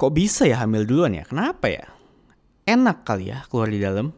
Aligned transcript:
Kok 0.00 0.16
bisa 0.16 0.48
ya 0.48 0.64
hamil 0.64 0.88
duluan 0.88 1.12
ya? 1.12 1.28
Kenapa 1.28 1.68
ya? 1.68 1.84
Enak 2.64 3.04
kali 3.04 3.28
ya 3.28 3.44
keluar 3.52 3.68
di 3.68 3.84
dalam. 3.84 4.16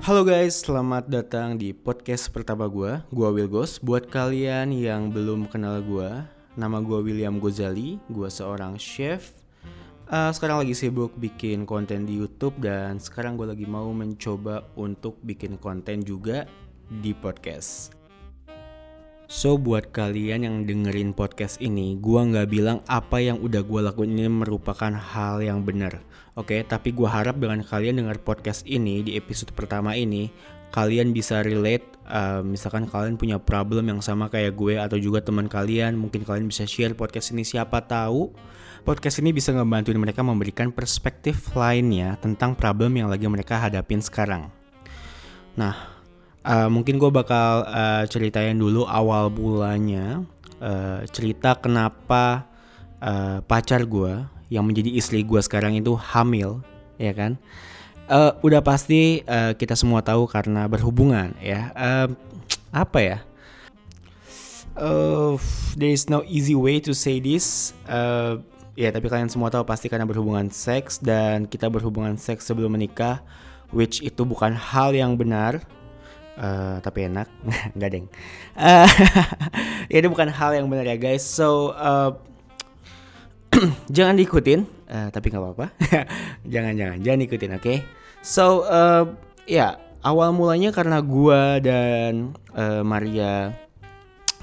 Halo 0.00 0.24
guys, 0.24 0.64
selamat 0.64 1.12
datang 1.12 1.60
di 1.60 1.76
podcast 1.76 2.32
pertama 2.32 2.64
gue. 2.64 3.04
Gue 3.12 3.28
Wilgos. 3.36 3.76
Buat 3.84 4.08
kalian 4.08 4.72
yang 4.72 5.12
belum 5.12 5.52
kenal 5.52 5.84
gue, 5.84 6.24
nama 6.56 6.80
gue 6.80 7.04
William 7.04 7.36
Gozali. 7.36 8.00
Gue 8.08 8.32
seorang 8.32 8.80
chef. 8.80 9.36
Uh, 10.06 10.30
sekarang 10.30 10.62
lagi 10.62 10.70
sibuk 10.70 11.18
bikin 11.18 11.66
konten 11.66 12.06
di 12.06 12.14
YouTube 12.14 12.62
dan 12.62 13.02
sekarang 13.02 13.34
gue 13.34 13.50
lagi 13.50 13.66
mau 13.66 13.90
mencoba 13.90 14.62
untuk 14.78 15.18
bikin 15.26 15.58
konten 15.58 16.06
juga 16.06 16.46
di 16.86 17.10
podcast. 17.10 17.90
So 19.26 19.58
buat 19.58 19.90
kalian 19.90 20.46
yang 20.46 20.56
dengerin 20.62 21.10
podcast 21.10 21.58
ini, 21.58 21.98
gue 21.98 22.20
nggak 22.22 22.46
bilang 22.46 22.78
apa 22.86 23.18
yang 23.18 23.42
udah 23.42 23.66
gue 23.66 23.80
lakuin 23.82 24.14
ini 24.14 24.30
merupakan 24.30 24.94
hal 24.94 25.42
yang 25.42 25.66
benar. 25.66 25.98
Oke, 26.38 26.54
okay? 26.54 26.60
tapi 26.62 26.94
gue 26.94 27.10
harap 27.10 27.42
dengan 27.42 27.66
kalian 27.66 28.06
dengar 28.06 28.22
podcast 28.22 28.62
ini 28.62 29.02
di 29.02 29.18
episode 29.18 29.50
pertama 29.58 29.98
ini, 29.98 30.30
kalian 30.76 31.16
bisa 31.16 31.40
relate. 31.40 31.88
Uh, 32.04 32.44
misalkan 32.44 32.84
kalian 32.84 33.16
punya 33.16 33.40
problem 33.40 33.88
yang 33.88 34.04
sama 34.04 34.28
kayak 34.28 34.52
gue 34.52 34.76
atau 34.76 35.00
juga 35.00 35.24
teman 35.24 35.48
kalian, 35.48 35.96
mungkin 35.96 36.28
kalian 36.28 36.44
bisa 36.52 36.68
share 36.68 36.92
podcast 36.92 37.32
ini. 37.32 37.48
Siapa 37.48 37.80
tahu 37.88 38.36
podcast 38.84 39.24
ini 39.24 39.32
bisa 39.32 39.56
ngebantuin 39.56 39.96
mereka 39.96 40.20
memberikan 40.20 40.68
perspektif 40.68 41.56
lainnya 41.56 42.20
tentang 42.20 42.52
problem 42.52 42.92
yang 43.00 43.08
lagi 43.08 43.24
mereka 43.24 43.56
hadapin 43.56 44.04
sekarang. 44.04 44.52
Nah, 45.56 45.96
Uh, 46.46 46.70
mungkin 46.70 46.94
gue 47.02 47.10
bakal 47.10 47.66
uh, 47.66 48.06
ceritain 48.06 48.54
dulu 48.54 48.86
awal 48.86 49.34
bulannya 49.34 50.22
uh, 50.62 51.02
cerita 51.10 51.58
kenapa 51.58 52.46
uh, 53.02 53.42
pacar 53.42 53.82
gue 53.82 54.22
yang 54.46 54.62
menjadi 54.62 54.94
istri 54.94 55.26
gue 55.26 55.42
sekarang 55.42 55.74
itu 55.74 55.98
hamil, 55.98 56.62
ya 57.02 57.10
kan? 57.18 57.34
Uh, 58.06 58.38
udah 58.46 58.62
pasti 58.62 59.26
uh, 59.26 59.50
kita 59.58 59.74
semua 59.74 59.98
tahu 59.98 60.30
karena 60.30 60.70
berhubungan, 60.70 61.34
ya. 61.42 61.74
Uh, 61.74 62.08
apa 62.70 62.98
ya? 63.02 63.18
Uh, 64.78 65.34
there 65.74 65.90
is 65.90 66.06
no 66.06 66.22
easy 66.30 66.54
way 66.54 66.78
to 66.78 66.94
say 66.94 67.18
this. 67.18 67.74
Uh, 67.90 68.38
ya, 68.78 68.94
tapi 68.94 69.10
kalian 69.10 69.26
semua 69.26 69.50
tahu 69.50 69.66
pasti 69.66 69.90
karena 69.90 70.06
berhubungan 70.06 70.46
seks 70.54 71.02
dan 71.02 71.50
kita 71.50 71.66
berhubungan 71.66 72.14
seks 72.14 72.46
sebelum 72.46 72.78
menikah, 72.78 73.26
which 73.74 73.98
itu 73.98 74.22
bukan 74.22 74.54
hal 74.54 74.94
yang 74.94 75.18
benar 75.18 75.66
Uh, 76.36 76.76
tapi 76.84 77.08
enak 77.08 77.32
nggak 77.80 77.90
deng 77.96 78.12
uh, 78.60 78.84
ya 79.88 80.04
itu 80.04 80.08
bukan 80.12 80.28
hal 80.28 80.52
yang 80.52 80.68
benar 80.68 80.84
ya 80.84 81.00
guys 81.00 81.24
so 81.24 81.72
uh, 81.72 82.12
jangan 83.96 84.20
diikutin 84.20 84.68
uh, 84.90 85.08
tapi 85.10 85.30
nggak 85.30 85.42
apa-apa 85.42 85.66
jangan 86.52 86.72
jangan 87.02 87.20
ikutin 87.26 87.56
oke 87.56 87.62
okay? 87.62 87.78
so 88.22 88.66
uh, 88.66 89.06
ya 89.44 89.78
awal 90.02 90.34
mulanya 90.34 90.70
karena 90.74 91.02
gua 91.02 91.58
dan 91.62 92.34
uh, 92.54 92.82
Maria 92.82 93.54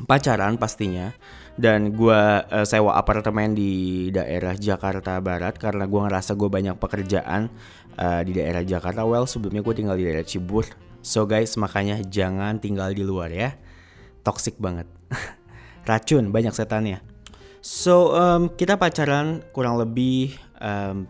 pacaran 0.10 0.58
pastinya 0.58 1.14
dan 1.54 1.94
gue 1.94 2.22
uh, 2.50 2.66
sewa 2.66 2.98
apartemen 2.98 3.54
di 3.54 4.10
daerah 4.10 4.58
Jakarta 4.58 5.22
Barat 5.22 5.54
karena 5.62 5.86
gue 5.86 6.02
ngerasa 6.02 6.34
gue 6.34 6.50
banyak 6.50 6.82
pekerjaan 6.82 7.46
uh, 7.94 8.26
di 8.26 8.34
daerah 8.34 8.66
Jakarta. 8.66 9.06
Well 9.06 9.30
sebelumnya 9.30 9.62
gue 9.62 9.76
tinggal 9.78 9.94
di 9.94 10.10
daerah 10.10 10.26
Cibur 10.26 10.66
So 11.04 11.28
guys, 11.28 11.60
makanya 11.60 12.00
jangan 12.00 12.64
tinggal 12.64 12.96
di 12.96 13.04
luar 13.04 13.28
ya. 13.28 13.60
Toxic 14.24 14.56
banget. 14.56 14.88
Racun, 15.90 16.32
banyak 16.32 16.56
setannya. 16.56 17.04
So, 17.64 18.12
um, 18.12 18.52
kita 18.52 18.76
pacaran 18.76 19.40
kurang 19.56 19.80
lebih 19.80 20.36
um, 20.60 21.08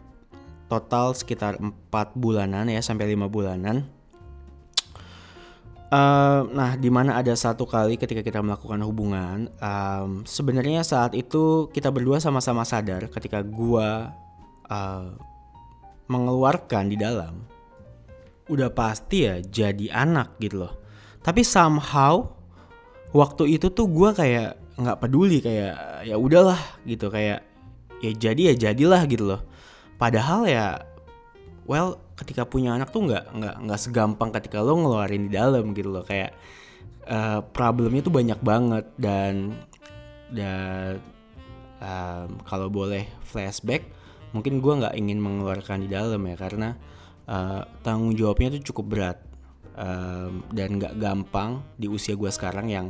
total 0.69 1.17
sekitar 1.17 1.57
4 1.57 1.89
bulanan 2.13 2.69
ya, 2.69 2.77
sampai 2.77 3.17
5 3.17 3.25
bulanan. 3.25 3.89
Uh, 5.89 6.45
nah, 6.53 6.77
di 6.77 6.93
mana 6.93 7.17
ada 7.17 7.33
satu 7.33 7.65
kali 7.65 7.97
ketika 7.97 8.21
kita 8.21 8.45
melakukan 8.45 8.85
hubungan, 8.85 9.49
um, 9.57 10.21
sebenarnya 10.29 10.85
saat 10.85 11.17
itu 11.17 11.73
kita 11.73 11.89
berdua 11.89 12.21
sama-sama 12.21 12.61
sadar 12.65 13.09
ketika 13.09 13.41
gua 13.41 14.13
uh, 14.69 15.09
mengeluarkan 16.05 16.93
di 16.93 16.97
dalam 17.01 17.49
udah 18.51 18.69
pasti 18.75 19.23
ya 19.23 19.39
jadi 19.39 19.87
anak 19.95 20.35
gitu 20.43 20.67
loh 20.67 20.73
tapi 21.23 21.47
somehow 21.47 22.27
waktu 23.15 23.55
itu 23.55 23.71
tuh 23.71 23.87
gue 23.87 24.09
kayak 24.11 24.59
nggak 24.73 24.99
peduli 24.99 25.37
kayak 25.39 26.05
ya 26.07 26.15
udahlah 26.17 26.59
gitu 26.83 27.07
kayak 27.13 27.45
ya 28.01 28.11
jadi 28.11 28.41
ya 28.51 28.71
jadilah 28.71 29.01
gitu 29.05 29.23
loh. 29.35 29.41
Padahal 29.97 30.49
ya 30.49 30.83
well 31.63 32.01
ketika 32.19 32.45
punya 32.45 32.75
anak 32.75 32.93
tuh 32.93 33.09
nggak 33.09 33.25
nggak 33.33 33.55
nggak 33.67 33.79
segampang 33.79 34.29
ketika 34.35 34.61
lo 34.61 34.77
ngeluarin 34.77 35.27
di 35.27 35.31
dalam 35.33 35.73
gitu 35.73 35.89
loh 35.89 36.05
kayak 36.05 36.35
uh, 37.09 37.41
problemnya 37.41 38.03
tuh 38.05 38.13
banyak 38.13 38.39
banget 38.43 38.85
dan 38.99 39.57
dan 40.29 41.01
um, 41.81 42.39
kalau 42.45 42.67
boleh 42.69 43.07
flashback 43.25 43.85
mungkin 44.33 44.63
gue 44.63 44.73
nggak 44.81 44.95
ingin 44.97 45.19
mengeluarkan 45.21 45.85
di 45.85 45.89
dalam 45.89 46.21
ya 46.25 46.35
karena 46.37 46.69
uh, 47.29 47.61
tanggung 47.85 48.17
jawabnya 48.17 48.57
itu 48.57 48.73
cukup 48.73 48.85
berat 48.89 49.17
um, 49.77 50.41
dan 50.49 50.81
nggak 50.81 50.97
gampang 50.97 51.61
di 51.77 51.85
usia 51.85 52.17
gue 52.17 52.29
sekarang 52.33 52.69
yang 52.69 52.87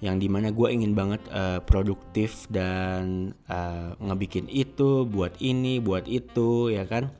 yang 0.00 0.16
di 0.16 0.32
mana 0.32 0.48
gue 0.48 0.68
ingin 0.72 0.96
banget 0.96 1.20
uh, 1.28 1.60
produktif 1.60 2.48
dan 2.48 3.36
uh, 3.52 3.92
ngebikin 4.00 4.48
itu 4.48 5.04
buat 5.04 5.36
ini 5.40 5.80
buat 5.80 6.08
itu 6.08 6.72
ya 6.72 6.88
kan? 6.88 7.12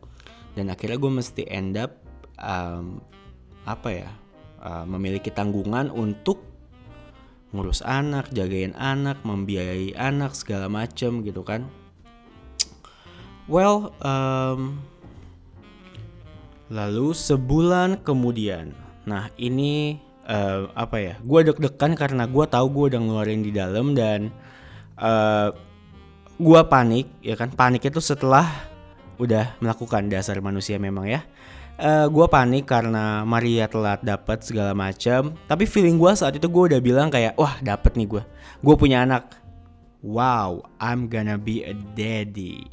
Dan 0.56 0.72
akhirnya 0.72 0.96
gue 0.96 1.12
mesti 1.12 1.42
end 1.48 1.76
up 1.76 2.00
um, 2.40 3.04
apa 3.68 3.88
ya 3.92 4.10
uh, 4.64 4.84
memiliki 4.88 5.28
tanggungan 5.28 5.92
untuk 5.92 6.40
ngurus 7.52 7.84
anak 7.84 8.32
jagain 8.32 8.72
anak 8.78 9.20
membiayai 9.28 9.92
anak 9.94 10.32
segala 10.32 10.72
macem 10.72 11.20
gitu 11.20 11.44
kan? 11.44 11.68
Well 13.44 13.92
um, 14.00 14.80
Lalu 16.70 17.10
sebulan 17.18 18.06
kemudian, 18.06 18.70
nah 19.02 19.26
ini 19.34 19.98
uh, 20.30 20.70
apa 20.78 20.96
ya? 21.02 21.14
Gue 21.20 21.42
deg-degan 21.42 21.98
karena 21.98 22.24
gue 22.30 22.44
tahu 22.46 22.66
gue 22.70 22.84
udah 22.94 23.00
ngeluarin 23.02 23.42
di 23.42 23.50
dalam 23.50 23.92
dan 23.98 24.30
uh, 24.96 25.10
eh, 25.10 25.48
gue 26.38 26.60
panik, 26.70 27.06
ya 27.20 27.34
kan? 27.34 27.50
Panik 27.50 27.90
itu 27.90 27.98
setelah 27.98 28.46
udah 29.20 29.58
melakukan 29.60 30.08
dasar 30.08 30.38
manusia 30.40 30.78
memang 30.78 31.10
ya. 31.10 31.20
Uh, 31.76 32.06
eh, 32.06 32.06
gue 32.08 32.26
panik 32.30 32.64
karena 32.70 33.26
Maria 33.26 33.66
telat 33.66 34.00
dapat 34.06 34.46
segala 34.46 34.72
macam. 34.72 35.34
Tapi 35.50 35.64
feeling 35.66 35.98
gue 35.98 36.12
saat 36.14 36.38
itu 36.38 36.46
gue 36.46 36.62
udah 36.72 36.80
bilang 36.80 37.10
kayak, 37.10 37.34
wah 37.34 37.58
dapet 37.60 37.98
nih 37.98 38.08
gue. 38.08 38.22
Gue 38.62 38.74
punya 38.78 39.02
anak. 39.02 39.36
Wow, 40.00 40.64
I'm 40.80 41.12
gonna 41.12 41.36
be 41.36 41.60
a 41.60 41.76
daddy. 41.76 42.64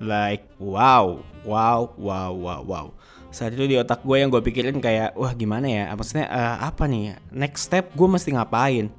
Like, 0.00 0.48
wow, 0.56 1.20
wow, 1.44 1.92
wow, 2.00 2.32
wow, 2.32 2.60
wow 2.64 2.86
saat 3.32 3.56
itu 3.56 3.64
di 3.64 3.80
otak 3.80 4.04
gue 4.04 4.16
yang 4.20 4.28
gue 4.28 4.44
pikirin 4.44 4.76
kayak 4.76 5.16
wah 5.16 5.32
gimana 5.32 5.64
ya? 5.64 5.84
Maksudnya 5.96 6.28
uh, 6.28 6.56
apa 6.68 6.84
nih? 6.84 7.16
Next 7.32 7.64
step 7.64 7.96
gue 7.96 8.04
mesti 8.04 8.36
ngapain? 8.36 8.92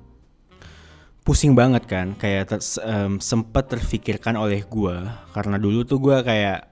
Pusing 1.24 1.54
banget 1.54 1.86
kan 1.86 2.18
kayak 2.18 2.50
ter, 2.50 2.60
um, 2.82 3.22
sempet 3.22 3.70
terfikirkan 3.70 4.34
oleh 4.34 4.66
gue. 4.66 4.98
Karena 5.38 5.62
dulu 5.62 5.86
tuh 5.86 6.02
gue 6.02 6.18
kayak 6.26 6.66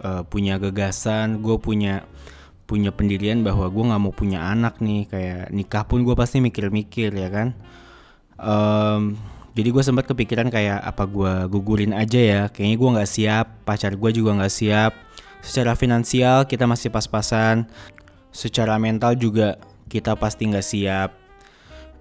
uh, 0.00 0.24
punya 0.24 0.56
gagasan 0.56 1.44
gue 1.44 1.60
punya 1.60 2.08
punya 2.64 2.88
pendirian 2.88 3.44
bahwa 3.44 3.68
gue 3.68 3.84
nggak 3.84 4.00
mau 4.00 4.10
punya 4.16 4.40
anak 4.48 4.80
nih. 4.80 5.04
Kayak 5.04 5.52
nikah 5.52 5.84
pun 5.84 6.08
gue 6.08 6.16
pasti 6.16 6.40
mikir-mikir 6.40 7.12
ya 7.12 7.28
kan? 7.28 7.52
Um, 8.40 9.20
jadi 9.52 9.68
gue 9.70 9.84
sempat 9.84 10.08
kepikiran 10.08 10.48
kayak 10.48 10.80
apa 10.80 11.04
gue 11.04 11.52
gugurin 11.52 11.92
aja 11.92 12.18
ya? 12.18 12.42
Kayaknya 12.48 12.76
gue 12.80 12.90
nggak 12.96 13.10
siap 13.12 13.46
pacar 13.68 13.92
gue 13.92 14.10
juga 14.10 14.40
nggak 14.40 14.54
siap 14.56 15.03
Secara 15.44 15.76
finansial 15.76 16.48
kita 16.48 16.64
masih 16.64 16.88
pas-pasan, 16.88 17.68
secara 18.32 18.80
mental 18.80 19.12
juga 19.20 19.60
kita 19.92 20.16
pasti 20.16 20.48
nggak 20.48 20.66
siap. 20.66 21.10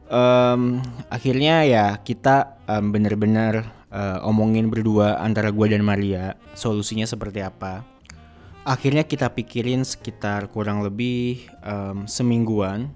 Um, 0.08 0.80
akhirnya 1.12 1.68
ya 1.68 1.86
kita 2.00 2.56
um, 2.72 2.96
bener-bener 2.96 3.68
uh, 3.92 4.24
omongin 4.24 4.72
berdua 4.72 5.20
antara 5.20 5.52
gue 5.52 5.68
dan 5.70 5.84
Maria 5.84 6.40
solusinya 6.56 7.04
seperti 7.04 7.44
apa. 7.44 7.84
Akhirnya 8.64 9.04
kita 9.04 9.28
pikirin 9.36 9.84
sekitar 9.84 10.48
kurang 10.48 10.82
lebih 10.88 11.44
um, 11.68 12.08
semingguan. 12.08 12.96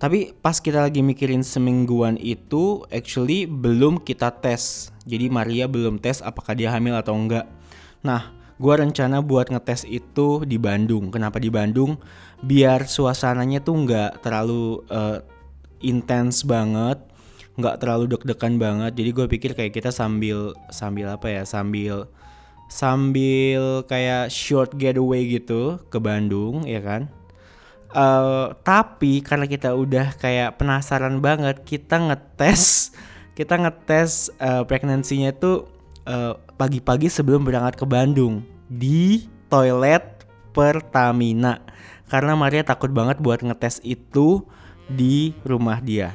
Tapi 0.00 0.32
pas 0.36 0.58
kita 0.58 0.84
lagi 0.84 1.04
mikirin 1.04 1.44
semingguan 1.44 2.16
itu 2.20 2.82
actually 2.88 3.44
belum 3.44 4.00
kita 4.00 4.32
tes. 4.40 4.90
Jadi 5.04 5.28
Maria 5.28 5.68
belum 5.68 6.00
tes 6.00 6.24
apakah 6.24 6.56
dia 6.56 6.72
hamil 6.72 6.96
atau 6.96 7.16
enggak. 7.16 7.48
Nah, 8.04 8.43
gue 8.58 8.74
rencana 8.74 9.20
buat 9.20 9.50
ngetes 9.50 9.86
itu 9.86 10.46
di 10.46 10.56
Bandung. 10.58 11.10
Kenapa 11.10 11.42
di 11.42 11.50
Bandung? 11.50 11.98
biar 12.44 12.84
suasananya 12.84 13.64
tuh 13.64 13.88
nggak 13.88 14.20
terlalu 14.20 14.84
uh, 14.92 15.24
intens 15.80 16.44
banget 16.44 17.00
nggak 17.56 17.80
terlalu 17.80 18.12
deg-degan 18.12 18.60
banget 18.60 18.92
jadi 18.92 19.10
gue 19.16 19.26
pikir 19.32 19.50
kayak 19.56 19.72
kita 19.72 19.88
sambil 19.88 20.52
sambil 20.68 21.16
apa 21.16 21.32
ya 21.32 21.42
sambil 21.48 22.10
sambil 22.68 23.86
kayak 23.88 24.28
short 24.28 24.76
getaway 24.76 25.24
gitu 25.24 25.80
ke 25.88 25.96
Bandung 25.96 26.68
ya 26.68 26.84
kan 26.84 27.08
uh, 27.96 28.52
tapi 28.60 29.24
karena 29.24 29.48
kita 29.48 29.72
udah 29.72 30.12
kayak 30.20 30.60
penasaran 30.60 31.24
banget 31.24 31.64
kita 31.64 31.96
ngetes 31.96 32.92
kita 33.38 33.56
ngetes 33.56 34.34
uh, 34.36 34.66
pregnancy-nya 34.68 35.32
tuh 35.32 35.73
uh, 36.08 36.38
pagi-pagi 36.56 37.12
sebelum 37.12 37.44
berangkat 37.44 37.80
ke 37.80 37.86
Bandung 37.88 38.44
di 38.68 39.28
toilet 39.52 40.24
Pertamina 40.54 41.60
karena 42.08 42.38
Maria 42.38 42.62
takut 42.62 42.88
banget 42.92 43.18
buat 43.18 43.42
ngetes 43.42 43.82
itu 43.82 44.46
di 44.86 45.34
rumah 45.42 45.80
dia 45.80 46.14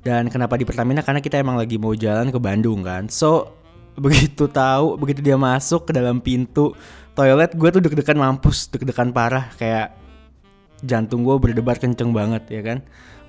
dan 0.00 0.32
kenapa 0.32 0.56
di 0.56 0.64
Pertamina? 0.64 1.04
Karena 1.04 1.20
kita 1.20 1.36
emang 1.36 1.60
lagi 1.60 1.76
mau 1.76 1.92
jalan 1.92 2.32
ke 2.32 2.38
Bandung 2.40 2.80
kan. 2.80 3.12
So 3.12 3.52
begitu 4.04 4.48
tahu, 4.48 4.96
begitu 4.96 5.20
dia 5.20 5.36
masuk 5.36 5.90
ke 5.90 5.92
dalam 5.92 6.24
pintu 6.24 6.72
toilet, 7.12 7.52
gue 7.52 7.68
tuh 7.68 7.82
deg-degan 7.84 8.16
mampus, 8.16 8.72
deg-degan 8.72 9.12
parah 9.12 9.52
kayak 9.60 9.92
jantung 10.80 11.20
gue 11.20 11.36
berdebar 11.36 11.76
kenceng 11.76 12.16
banget 12.16 12.48
ya 12.48 12.62
kan. 12.64 12.78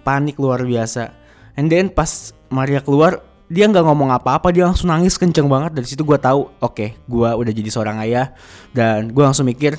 Panik 0.08 0.40
luar 0.40 0.64
biasa. 0.64 1.12
And 1.60 1.68
then 1.68 1.92
pas 1.92 2.32
Maria 2.48 2.80
keluar, 2.80 3.20
dia 3.52 3.68
nggak 3.68 3.84
ngomong 3.84 4.16
apa-apa, 4.16 4.48
dia 4.56 4.64
langsung 4.64 4.88
nangis 4.88 5.20
kenceng 5.20 5.52
banget. 5.52 5.76
Dari 5.76 5.84
situ 5.84 6.08
gue 6.08 6.16
tahu, 6.16 6.48
oke, 6.48 6.72
okay, 6.72 6.90
gue 7.04 7.30
udah 7.36 7.52
jadi 7.52 7.68
seorang 7.68 8.00
ayah. 8.08 8.32
Dan 8.72 9.12
gue 9.12 9.20
langsung 9.20 9.44
mikir, 9.44 9.76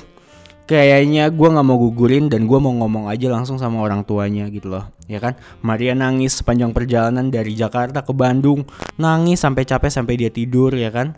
kayaknya 0.69 1.33
gue 1.33 1.47
nggak 1.49 1.65
mau 1.65 1.81
gugurin 1.81 2.29
dan 2.29 2.45
gue 2.45 2.59
mau 2.61 2.69
ngomong 2.69 3.09
aja 3.09 3.33
langsung 3.33 3.57
sama 3.57 3.81
orang 3.81 4.05
tuanya 4.05 4.45
gitu 4.53 4.69
loh. 4.69 4.85
Ya 5.09 5.17
kan? 5.17 5.33
Maria 5.65 5.97
nangis 5.97 6.37
sepanjang 6.37 6.69
perjalanan 6.69 7.33
dari 7.33 7.57
Jakarta 7.57 8.05
ke 8.05 8.13
Bandung. 8.13 8.61
Nangis 9.01 9.41
sampai 9.41 9.65
capek 9.65 9.89
sampai 9.89 10.21
dia 10.21 10.29
tidur 10.29 10.69
ya 10.77 10.93
kan? 10.93 11.17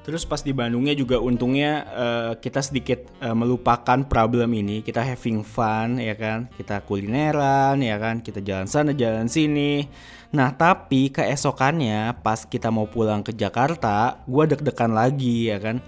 Terus 0.00 0.26
pas 0.26 0.42
di 0.42 0.50
Bandungnya 0.50 0.96
juga 0.96 1.22
untungnya 1.22 1.86
uh, 1.92 2.32
kita 2.34 2.64
sedikit 2.66 3.04
uh, 3.22 3.36
melupakan 3.36 4.00
problem 4.10 4.50
ini. 4.58 4.82
Kita 4.82 5.06
having 5.06 5.46
fun 5.46 6.02
ya 6.02 6.18
kan? 6.18 6.50
Kita 6.50 6.82
kulineran 6.82 7.78
ya 7.78 7.94
kan? 8.00 8.18
Kita 8.18 8.42
jalan 8.42 8.66
sana 8.66 8.90
jalan 8.90 9.30
sini 9.30 9.86
nah 10.30 10.54
tapi 10.54 11.10
keesokannya 11.10 12.22
pas 12.22 12.46
kita 12.46 12.70
mau 12.70 12.86
pulang 12.86 13.26
ke 13.26 13.34
Jakarta 13.34 14.22
gue 14.30 14.44
deg-degan 14.54 14.94
lagi 14.94 15.50
ya 15.50 15.58
kan? 15.58 15.82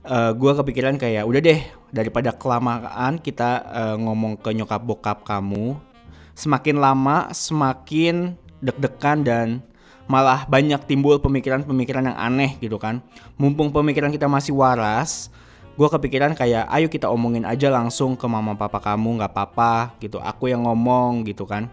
Uh, 0.00 0.32
gue 0.32 0.52
kepikiran 0.56 0.96
kayak 0.96 1.28
udah 1.28 1.40
deh 1.44 1.60
daripada 1.92 2.32
kelamaan 2.32 3.20
kita 3.20 3.66
uh, 3.68 3.96
ngomong 4.00 4.40
ke 4.40 4.48
nyokap 4.56 4.80
bokap 4.80 5.28
kamu 5.28 5.76
semakin 6.32 6.80
lama 6.80 7.28
semakin 7.36 8.32
deg-degan 8.64 9.20
dan 9.20 9.48
malah 10.08 10.48
banyak 10.48 10.80
timbul 10.88 11.20
pemikiran-pemikiran 11.20 12.10
yang 12.10 12.18
aneh 12.18 12.56
gitu 12.58 12.80
kan? 12.80 13.04
Mumpung 13.36 13.70
pemikiran 13.70 14.10
kita 14.10 14.26
masih 14.26 14.56
waras 14.56 15.28
gue 15.78 15.88
kepikiran 15.88 16.36
kayak 16.36 16.68
ayo 16.76 16.92
kita 16.92 17.08
omongin 17.08 17.46
aja 17.48 17.72
langsung 17.72 18.12
ke 18.12 18.26
mama 18.28 18.52
papa 18.52 18.82
kamu 18.82 19.22
nggak 19.22 19.32
apa-apa 19.32 19.96
gitu. 20.02 20.20
Aku 20.20 20.48
yang 20.48 20.66
ngomong 20.66 21.24
gitu 21.24 21.46
kan? 21.46 21.70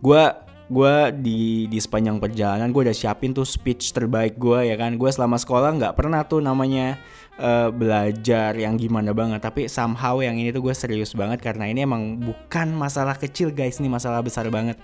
Gue 0.00 0.43
gue 0.74 0.94
di 1.22 1.70
di 1.70 1.78
sepanjang 1.78 2.18
perjalanan 2.18 2.74
gue 2.74 2.90
udah 2.90 2.96
siapin 2.96 3.30
tuh 3.30 3.46
speech 3.46 3.94
terbaik 3.94 4.34
gue 4.34 4.66
ya 4.66 4.74
kan? 4.74 4.98
Gue 4.98 5.06
selama 5.14 5.38
sekolah 5.38 5.78
nggak 5.78 5.94
pernah 5.94 6.26
tuh 6.26 6.42
namanya 6.42 6.98
uh, 7.38 7.70
belajar 7.70 8.58
yang 8.58 8.74
gimana 8.74 9.14
banget. 9.14 9.38
Tapi 9.38 9.70
somehow 9.70 10.18
yang 10.18 10.34
ini 10.34 10.50
tuh 10.50 10.66
gue 10.66 10.74
serius 10.74 11.14
banget 11.14 11.38
karena 11.38 11.70
ini 11.70 11.86
emang 11.86 12.18
bukan 12.18 12.74
masalah 12.74 13.14
kecil 13.14 13.54
guys. 13.54 13.78
Ini 13.78 13.86
masalah 13.86 14.18
besar 14.26 14.50
banget. 14.50 14.74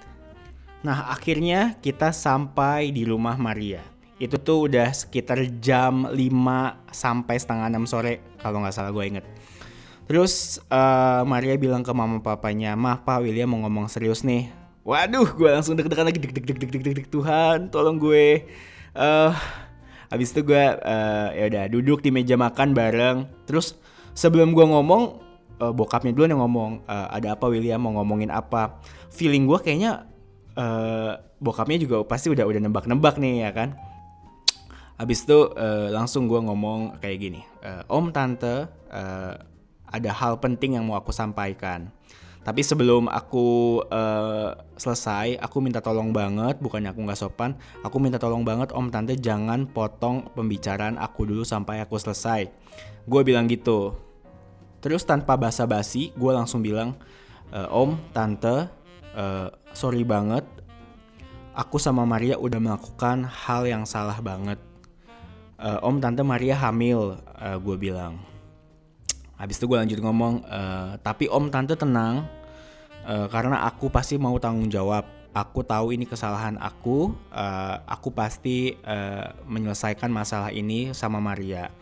Nah 0.86 1.10
akhirnya 1.10 1.74
kita 1.82 2.14
sampai 2.14 2.94
di 2.94 3.02
rumah 3.02 3.34
Maria. 3.34 3.82
Itu 4.22 4.38
tuh 4.38 4.70
udah 4.70 4.94
sekitar 4.94 5.42
jam 5.58 6.06
5 6.06 6.14
sampai 6.92 7.36
setengah 7.40 7.66
6 7.72 7.90
sore 7.90 8.38
kalau 8.38 8.62
nggak 8.62 8.74
salah 8.78 8.94
gue 8.94 9.04
inget. 9.04 9.26
Terus 10.06 10.58
uh, 10.70 11.22
Maria 11.22 11.54
bilang 11.54 11.82
ke 11.82 11.92
mama 11.94 12.18
papanya 12.18 12.74
mah 12.78 13.02
pak 13.02 13.22
William 13.22 13.50
mau 13.50 13.62
ngomong 13.66 13.86
serius 13.86 14.26
nih 14.26 14.59
waduh 14.86 15.28
gue 15.28 15.50
langsung 15.50 15.76
deg-degan 15.76 16.08
lagi 16.08 16.18
deg 16.18 16.32
deg 16.32 16.44
deg 16.44 16.58
deg 16.58 16.70
deg 16.70 16.94
deg 16.96 17.06
Tuhan 17.12 17.68
tolong 17.68 18.00
gue 18.00 18.48
uh, 18.96 19.32
Habis 20.10 20.34
itu 20.34 20.42
gue 20.42 20.58
uh, 20.58 21.28
ya 21.30 21.44
udah 21.46 21.64
duduk 21.70 22.02
di 22.02 22.10
meja 22.10 22.34
makan 22.34 22.74
bareng. 22.74 23.30
Terus 23.46 23.78
sebelum 24.10 24.50
gue 24.50 24.66
ngomong, 24.66 25.22
uh, 25.62 25.70
bokapnya 25.70 26.10
dulu 26.10 26.26
yang 26.26 26.42
ngomong 26.42 26.82
uh, 26.90 27.06
ada 27.14 27.38
apa 27.38 27.46
William 27.46 27.78
mau 27.78 27.94
ngomongin 28.02 28.34
apa. 28.34 28.82
Feeling 29.14 29.46
gue 29.46 29.62
kayaknya 29.62 30.10
uh, 30.58 31.14
bokapnya 31.38 31.78
juga 31.78 32.02
pasti 32.02 32.26
udah 32.26 32.42
udah 32.42 32.58
nebak-nebak 32.58 33.22
nih 33.22 33.46
ya 33.46 33.50
kan. 33.54 33.78
Habis 34.98 35.22
itu 35.24 35.54
uh, 35.54 35.94
langsung 35.94 36.26
gue 36.26 36.42
ngomong 36.42 36.98
kayak 36.98 37.16
gini, 37.16 37.40
uh, 37.64 37.86
Om 37.88 38.10
Tante 38.12 38.68
uh, 38.90 39.32
ada 39.88 40.10
hal 40.10 40.42
penting 40.42 40.74
yang 40.74 40.90
mau 40.90 40.98
aku 40.98 41.14
sampaikan. 41.14 41.88
Tapi 42.40 42.64
sebelum 42.64 43.04
aku 43.12 43.80
uh, 43.92 44.56
selesai, 44.80 45.36
aku 45.36 45.60
minta 45.60 45.84
tolong 45.84 46.08
banget, 46.08 46.56
bukannya 46.56 46.88
aku 46.88 47.04
nggak 47.04 47.20
sopan, 47.20 47.52
aku 47.84 48.00
minta 48.00 48.16
tolong 48.16 48.48
banget 48.48 48.72
om 48.72 48.88
tante 48.88 49.12
jangan 49.20 49.68
potong 49.68 50.24
pembicaraan 50.32 50.96
aku 50.96 51.28
dulu 51.28 51.44
sampai 51.44 51.84
aku 51.84 52.00
selesai. 52.00 52.48
Gue 53.04 53.20
bilang 53.28 53.44
gitu. 53.44 53.92
Terus 54.80 55.04
tanpa 55.04 55.36
basa-basi, 55.36 56.16
gue 56.16 56.32
langsung 56.32 56.64
bilang, 56.64 56.96
e, 57.52 57.60
om 57.68 58.00
tante, 58.16 58.72
uh, 59.12 59.52
sorry 59.76 60.08
banget, 60.08 60.48
aku 61.52 61.76
sama 61.76 62.08
Maria 62.08 62.40
udah 62.40 62.56
melakukan 62.56 63.28
hal 63.28 63.68
yang 63.68 63.84
salah 63.84 64.16
banget. 64.24 64.56
Uh, 65.60 65.76
om 65.84 66.00
tante 66.00 66.24
Maria 66.24 66.56
hamil, 66.56 67.20
uh, 67.20 67.60
gue 67.60 67.76
bilang 67.76 68.29
Habis 69.40 69.56
itu 69.56 69.72
gue 69.72 69.80
lanjut 69.80 69.96
ngomong, 70.04 70.44
e, 70.44 70.62
tapi 71.00 71.24
om 71.32 71.48
tante 71.48 71.72
tenang, 71.72 72.28
e, 73.08 73.24
karena 73.32 73.64
aku 73.64 73.88
pasti 73.88 74.20
mau 74.20 74.36
tanggung 74.36 74.68
jawab. 74.68 75.08
Aku 75.32 75.64
tahu 75.64 75.96
ini 75.96 76.04
kesalahan 76.04 76.60
aku, 76.60 77.16
e, 77.32 77.46
aku 77.88 78.12
pasti 78.12 78.76
e, 78.76 78.96
menyelesaikan 79.48 80.12
masalah 80.12 80.52
ini 80.52 80.92
sama 80.92 81.24
Maria. 81.24 81.72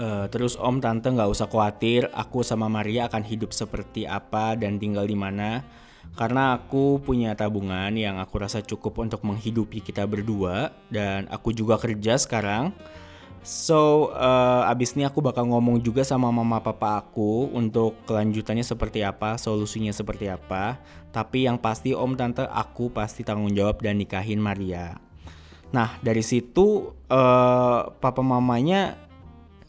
E, 0.00 0.32
terus 0.32 0.56
om 0.56 0.80
tante 0.80 1.12
nggak 1.12 1.28
usah 1.28 1.44
khawatir, 1.44 2.08
aku 2.16 2.40
sama 2.40 2.72
Maria 2.72 3.12
akan 3.12 3.20
hidup 3.20 3.52
seperti 3.52 4.08
apa 4.08 4.56
dan 4.56 4.80
tinggal 4.80 5.04
di 5.04 5.18
mana. 5.18 5.60
Karena 6.12 6.56
aku 6.56 7.00
punya 7.00 7.32
tabungan 7.32 7.92
yang 7.96 8.20
aku 8.20 8.40
rasa 8.40 8.60
cukup 8.60 9.00
untuk 9.00 9.24
menghidupi 9.24 9.80
kita 9.80 10.04
berdua 10.04 10.72
dan 10.92 11.24
aku 11.32 11.56
juga 11.56 11.80
kerja 11.80 12.20
sekarang 12.20 12.76
So 13.42 14.14
uh, 14.14 14.70
abis 14.70 14.94
ini 14.94 15.02
aku 15.02 15.18
bakal 15.18 15.50
ngomong 15.50 15.82
juga 15.82 16.06
sama 16.06 16.30
mama 16.30 16.62
papa 16.62 17.02
aku 17.02 17.50
untuk 17.50 17.98
kelanjutannya 18.06 18.62
seperti 18.62 19.02
apa, 19.02 19.34
solusinya 19.34 19.90
seperti 19.90 20.30
apa. 20.30 20.78
Tapi 21.10 21.50
yang 21.50 21.58
pasti 21.58 21.90
om 21.90 22.14
tante 22.14 22.46
aku 22.46 22.94
pasti 22.94 23.26
tanggung 23.26 23.50
jawab 23.50 23.82
dan 23.82 23.98
nikahin 23.98 24.38
Maria. 24.38 24.94
Nah 25.74 25.98
dari 25.98 26.22
situ 26.22 26.94
uh, 27.10 27.90
papa 27.98 28.22
mamanya 28.22 28.94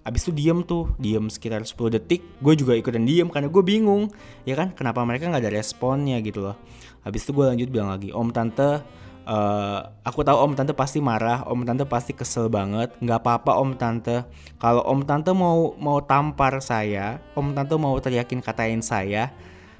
abis 0.05 0.29
itu 0.29 0.37
diem 0.37 0.61
tuh, 0.61 0.93
diem 1.01 1.25
sekitar 1.33 1.65
10 1.65 1.97
detik. 1.97 2.21
Gue 2.45 2.53
juga 2.53 2.77
ikutan 2.77 3.01
diem 3.01 3.25
karena 3.25 3.49
gue 3.49 3.63
bingung, 3.65 4.11
ya 4.45 4.53
kan? 4.53 4.69
Kenapa 4.77 5.01
mereka 5.01 5.33
nggak 5.33 5.49
ada 5.49 5.53
responnya 5.57 6.21
gitu 6.21 6.45
loh. 6.45 6.55
Habis 7.01 7.25
itu 7.25 7.31
gue 7.33 7.45
lanjut 7.49 7.67
bilang 7.73 7.89
lagi, 7.89 8.13
om 8.13 8.29
tante 8.29 8.85
Uh, 9.23 9.79
aku 10.03 10.19
tahu 10.19 10.35
om 10.35 10.51
tante 10.51 10.75
pasti 10.75 10.99
marah, 10.99 11.47
om 11.47 11.63
tante 11.63 11.87
pasti 11.87 12.11
kesel 12.11 12.51
banget. 12.51 12.91
Nggak 12.99 13.23
apa-apa 13.23 13.55
om 13.55 13.71
tante. 13.75 14.27
Kalau 14.59 14.83
om 14.83 14.99
tante 15.07 15.31
mau 15.31 15.71
mau 15.79 16.03
tampar 16.03 16.59
saya, 16.59 17.23
om 17.31 17.55
tante 17.55 17.75
mau 17.79 17.95
teriakin 17.95 18.43
katain 18.43 18.83
saya, 18.83 19.31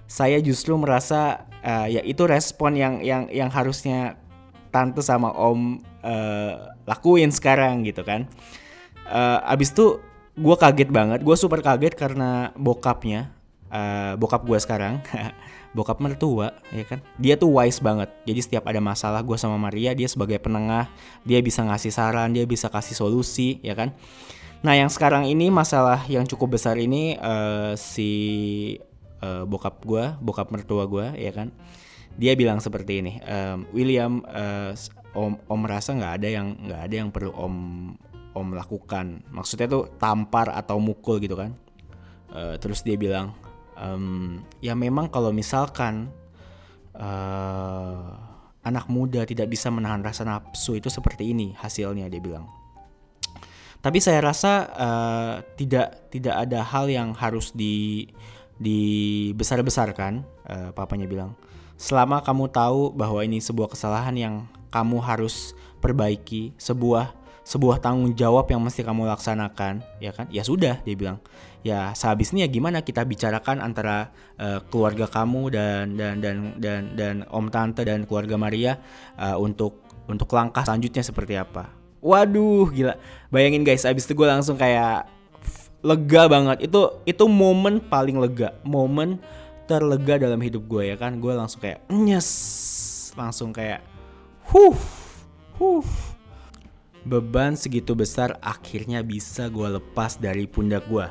saya 0.08 0.40
justru 0.40 0.80
merasa 0.80 1.44
uh, 1.60 1.88
ya 1.92 2.00
itu 2.08 2.24
respon 2.24 2.80
yang 2.80 3.04
yang 3.04 3.28
yang 3.28 3.52
harusnya 3.52 4.16
tante 4.72 5.04
sama 5.04 5.36
om 5.36 5.84
uh, 6.08 6.72
lakuin 6.88 7.32
sekarang 7.32 7.84
gitu 7.84 8.08
kan. 8.08 8.32
Uh, 9.04 9.44
abis 9.44 9.76
itu 9.76 10.00
gue 10.40 10.56
kaget 10.56 10.90
banget, 10.90 11.20
gue 11.20 11.36
super 11.36 11.60
kaget 11.60 11.94
karena 12.00 12.56
bokapnya, 12.56 13.36
uh, 13.70 14.16
bokap 14.16 14.48
gue 14.48 14.58
sekarang 14.58 15.04
bokap 15.74 16.00
mertua 16.00 16.53
ya 16.70 16.86
kan? 16.86 17.01
Dia 17.18 17.36
tuh 17.36 17.50
wise 17.50 17.82
banget. 17.82 18.10
Jadi 18.24 18.39
setiap 18.39 18.63
ada 18.70 18.77
masalah 18.80 19.25
gue 19.25 19.38
sama 19.38 19.58
Maria 19.58 19.92
dia 19.98 20.06
sebagai 20.06 20.38
penengah. 20.38 20.88
Dia 21.25 21.42
bisa 21.42 21.65
ngasih 21.65 21.92
saran 21.92 22.32
dia 22.32 22.46
bisa 22.46 22.70
kasih 22.70 22.96
solusi 22.96 23.60
ya 23.65 23.74
kan? 23.74 23.92
Nah 24.63 24.80
yang 24.80 24.88
sekarang 24.88 25.27
ini 25.27 25.51
masalah 25.51 26.08
yang 26.08 26.24
cukup 26.24 26.56
besar 26.56 26.80
ini 26.80 27.20
uh, 27.20 27.75
si 27.75 28.12
uh, 29.20 29.44
bokap 29.44 29.84
gue 29.84 30.15
bokap 30.24 30.53
mertua 30.53 30.88
gue 30.88 31.20
ya 31.20 31.34
kan? 31.36 31.51
Dia 32.15 32.38
bilang 32.38 32.62
seperti 32.62 33.01
ini 33.01 33.13
um, 33.25 33.65
William 33.74 34.22
uh, 34.30 34.72
om 35.18 35.36
om 35.50 35.60
merasa 35.60 35.98
nggak 35.98 36.13
ada 36.22 36.27
yang 36.30 36.48
nggak 36.70 36.82
ada 36.86 36.96
yang 36.96 37.10
perlu 37.10 37.34
om 37.34 37.56
om 38.34 38.48
lakukan. 38.53 39.25
Maksudnya 39.34 39.68
tuh 39.68 39.89
tampar 39.98 40.53
atau 40.53 40.77
mukul 40.77 41.18
gitu 41.20 41.34
kan? 41.34 41.58
Uh, 42.34 42.58
terus 42.58 42.82
dia 42.82 42.98
bilang 42.98 43.34
um, 43.77 44.42
ya 44.60 44.74
memang 44.74 45.10
kalau 45.10 45.30
misalkan 45.30 46.10
uh, 46.98 48.13
anak 48.63 48.88
muda 48.88 49.27
tidak 49.27 49.51
bisa 49.51 49.68
menahan 49.68 50.00
rasa 50.01 50.24
nafsu 50.24 50.80
itu 50.80 50.88
seperti 50.88 51.36
ini 51.36 51.51
hasilnya 51.58 52.08
dia 52.08 52.24
bilang. 52.24 52.48
Tapi 53.84 54.00
saya 54.00 54.24
rasa 54.24 54.72
uh, 54.72 55.34
tidak 55.60 56.08
tidak 56.08 56.48
ada 56.48 56.63
hal 56.63 56.88
yang 56.88 57.12
harus 57.12 57.51
di 57.51 58.08
dibesar-besarkan 58.56 60.24
uh, 60.48 60.70
papanya 60.72 61.03
bilang. 61.03 61.36
Selama 61.75 62.24
kamu 62.24 62.48
tahu 62.48 62.96
bahwa 62.96 63.20
ini 63.27 63.44
sebuah 63.44 63.75
kesalahan 63.75 64.15
yang 64.15 64.36
kamu 64.72 65.03
harus 65.03 65.51
perbaiki 65.84 66.56
sebuah 66.56 67.23
sebuah 67.44 67.84
tanggung 67.84 68.16
jawab 68.16 68.48
yang 68.48 68.64
mesti 68.64 68.88
kamu 68.88 69.04
laksanakan 69.08 69.84
ya 70.00 70.16
kan? 70.16 70.32
Ya 70.32 70.48
sudah 70.48 70.80
dia 70.82 70.96
bilang. 70.96 71.20
Ya 71.64 71.96
sehabis 71.96 72.32
ini 72.36 72.44
ya 72.44 72.50
gimana 72.52 72.84
kita 72.84 73.04
bicarakan 73.08 73.64
antara 73.64 74.12
uh, 74.40 74.60
keluarga 74.68 75.08
kamu 75.08 75.52
dan 75.52 75.96
dan 75.96 76.20
dan 76.20 76.36
dan 76.60 76.82
dan 76.96 77.16
om 77.32 77.48
tante 77.52 77.84
dan 77.88 78.04
keluarga 78.08 78.36
Maria 78.36 78.80
uh, 79.20 79.40
untuk 79.40 79.84
untuk 80.08 80.28
langkah 80.36 80.64
selanjutnya 80.64 81.04
seperti 81.04 81.40
apa? 81.40 81.72
Waduh 82.04 82.68
gila. 82.72 83.00
Bayangin 83.32 83.64
guys 83.64 83.88
abis 83.88 84.04
itu 84.04 84.16
gue 84.16 84.28
langsung 84.28 84.60
kayak 84.60 85.08
lega 85.84 86.24
banget. 86.28 86.68
Itu 86.68 87.04
itu 87.08 87.24
momen 87.28 87.80
paling 87.80 88.20
lega. 88.20 88.56
Momen 88.68 89.20
terlega 89.68 90.28
dalam 90.28 90.40
hidup 90.44 90.68
gue 90.68 90.92
ya 90.92 90.96
kan? 91.00 91.20
Gue 91.20 91.32
langsung 91.32 91.64
kayak 91.64 91.84
nyes. 91.88 92.28
Langsung 93.16 93.56
kayak 93.56 93.80
huh 94.52 94.76
huh 95.56 96.12
beban 97.03 97.60
segitu 97.60 97.91
besar 97.93 98.39
akhirnya 98.39 99.03
bisa 99.03 99.51
gue 99.51 99.79
lepas 99.79 100.15
dari 100.19 100.48
pundak 100.48 100.88
gue. 100.88 101.07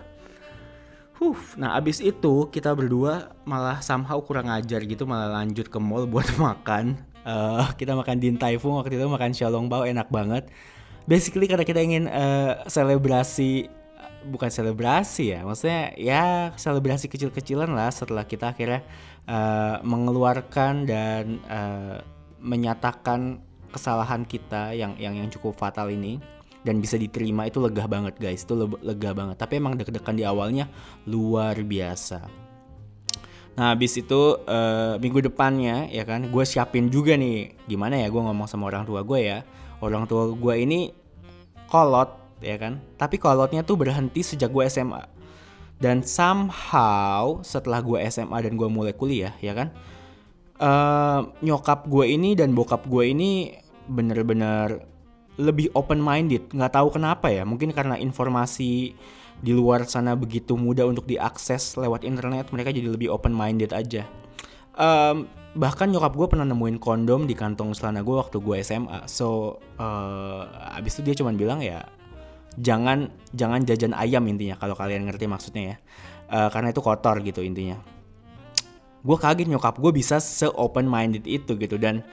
Huh, 1.22 1.38
nah 1.54 1.78
abis 1.78 2.02
itu 2.02 2.50
kita 2.50 2.74
berdua 2.74 3.30
malah 3.46 3.78
somehow 3.78 4.18
kurang 4.24 4.50
ajar 4.50 4.82
gitu 4.82 5.06
malah 5.06 5.30
lanjut 5.30 5.70
ke 5.70 5.78
mall 5.78 6.08
buat 6.08 6.26
makan. 6.40 6.98
Uh, 7.22 7.70
kita 7.78 7.94
makan 7.94 8.18
Din 8.18 8.34
Tai 8.34 8.58
Fung 8.58 8.74
waktu 8.74 8.98
itu 8.98 9.06
makan 9.06 9.30
xiaolong 9.30 9.70
bao 9.70 9.86
enak 9.86 10.10
banget. 10.10 10.50
Basically 11.06 11.46
karena 11.46 11.62
kita 11.62 11.78
ingin 11.78 12.10
uh, 12.10 12.66
selebrasi 12.66 13.70
bukan 14.22 14.50
selebrasi 14.50 15.34
ya, 15.34 15.40
maksudnya 15.42 15.94
ya 15.98 16.54
selebrasi 16.54 17.10
kecil-kecilan 17.10 17.70
lah 17.74 17.90
setelah 17.90 18.22
kita 18.22 18.54
akhirnya 18.54 18.86
uh, 19.26 19.82
mengeluarkan 19.82 20.86
dan 20.86 21.42
uh, 21.46 22.02
menyatakan 22.42 23.42
kesalahan 23.72 24.28
kita 24.28 24.76
yang 24.76 24.92
yang 25.00 25.16
yang 25.16 25.28
cukup 25.32 25.56
fatal 25.56 25.88
ini 25.88 26.20
dan 26.62 26.78
bisa 26.78 26.94
diterima 27.00 27.48
itu 27.48 27.58
lega 27.58 27.88
banget 27.88 28.14
guys. 28.20 28.44
Itu 28.44 28.68
lega 28.84 29.10
banget. 29.16 29.40
Tapi 29.40 29.58
emang 29.58 29.74
deg-degan 29.74 30.14
di 30.14 30.22
awalnya 30.28 30.68
luar 31.08 31.56
biasa. 31.58 32.20
Nah 33.52 33.76
habis 33.76 33.98
itu 34.00 34.36
uh, 34.48 34.96
minggu 34.96 35.28
depannya 35.28 35.88
ya 35.92 36.04
kan 36.04 36.28
gue 36.28 36.44
siapin 36.44 36.92
juga 36.92 37.16
nih. 37.16 37.56
Gimana 37.66 37.98
ya 37.98 38.12
gue 38.12 38.22
ngomong 38.22 38.46
sama 38.46 38.68
orang 38.68 38.84
tua 38.84 39.00
gue 39.02 39.20
ya. 39.20 39.42
Orang 39.82 40.06
tua 40.06 40.30
gue 40.30 40.54
ini 40.60 40.94
kolot 41.66 42.38
ya 42.44 42.60
kan. 42.60 42.78
Tapi 43.00 43.18
kolotnya 43.18 43.66
tuh 43.66 43.80
berhenti 43.80 44.22
sejak 44.22 44.52
gue 44.52 44.68
SMA 44.70 45.22
dan 45.82 46.06
somehow 46.06 47.42
setelah 47.42 47.82
gue 47.82 47.98
SMA 48.06 48.38
dan 48.38 48.54
gue 48.54 48.68
mulai 48.70 48.94
kuliah 48.94 49.34
ya 49.42 49.50
kan 49.50 49.74
uh, 50.62 51.26
nyokap 51.42 51.90
gue 51.90 52.06
ini 52.06 52.38
dan 52.38 52.54
bokap 52.54 52.86
gue 52.86 53.10
ini 53.10 53.50
bener-bener 53.88 54.86
lebih 55.40 55.72
open 55.72 55.98
minded 55.98 56.52
nggak 56.52 56.72
tahu 56.76 56.94
kenapa 56.94 57.32
ya. 57.32 57.42
Mungkin 57.48 57.72
karena 57.72 57.96
informasi 57.96 58.92
di 59.42 59.52
luar 59.52 59.82
sana 59.90 60.14
begitu 60.14 60.54
mudah 60.54 60.86
untuk 60.86 61.08
diakses 61.08 61.74
lewat 61.74 62.06
internet 62.06 62.54
mereka 62.54 62.70
jadi 62.70 62.86
lebih 62.92 63.10
open 63.10 63.34
minded 63.34 63.74
aja. 63.74 64.06
Um, 64.72 65.26
bahkan 65.52 65.92
nyokap 65.92 66.16
gue 66.16 66.26
pernah 66.30 66.48
nemuin 66.48 66.80
kondom 66.80 67.28
di 67.28 67.36
kantong 67.36 67.76
celana 67.76 68.00
gue 68.00 68.16
waktu 68.16 68.40
gue 68.40 68.56
SMA 68.64 69.04
so 69.04 69.60
uh, 69.76 70.48
abis 70.80 70.96
itu 70.96 71.12
dia 71.12 71.14
cuma 71.20 71.28
bilang 71.36 71.60
ya 71.60 71.84
jangan 72.56 73.12
jangan 73.36 73.60
jajan 73.68 73.92
ayam 73.92 74.24
intinya 74.24 74.56
kalau 74.56 74.72
kalian 74.72 75.08
ngerti 75.08 75.28
maksudnya 75.28 75.62
ya. 75.64 75.76
Uh, 76.32 76.48
karena 76.48 76.72
itu 76.72 76.80
kotor 76.80 77.20
gitu 77.20 77.44
intinya. 77.44 77.76
Gue 79.02 79.18
kaget 79.18 79.50
nyokap 79.50 79.76
gue 79.82 79.92
bisa 79.92 80.22
se 80.22 80.46
open 80.46 80.86
minded 80.86 81.26
itu 81.26 81.58
gitu 81.58 81.76
dan 81.76 82.06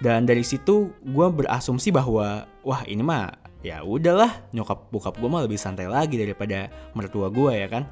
dan 0.00 0.24
dari 0.24 0.40
situ 0.40 0.92
gue 1.04 1.26
berasumsi 1.28 1.92
bahwa 1.92 2.48
wah 2.64 2.82
ini 2.88 3.04
mah 3.04 3.36
ya 3.60 3.84
udahlah 3.84 4.48
nyokap 4.56 4.88
bokap 4.88 5.14
gue 5.20 5.28
mah 5.28 5.44
lebih 5.44 5.60
santai 5.60 5.84
lagi 5.84 6.16
daripada 6.16 6.72
mertua 6.96 7.28
gue 7.28 7.52
ya 7.52 7.68
kan? 7.68 7.84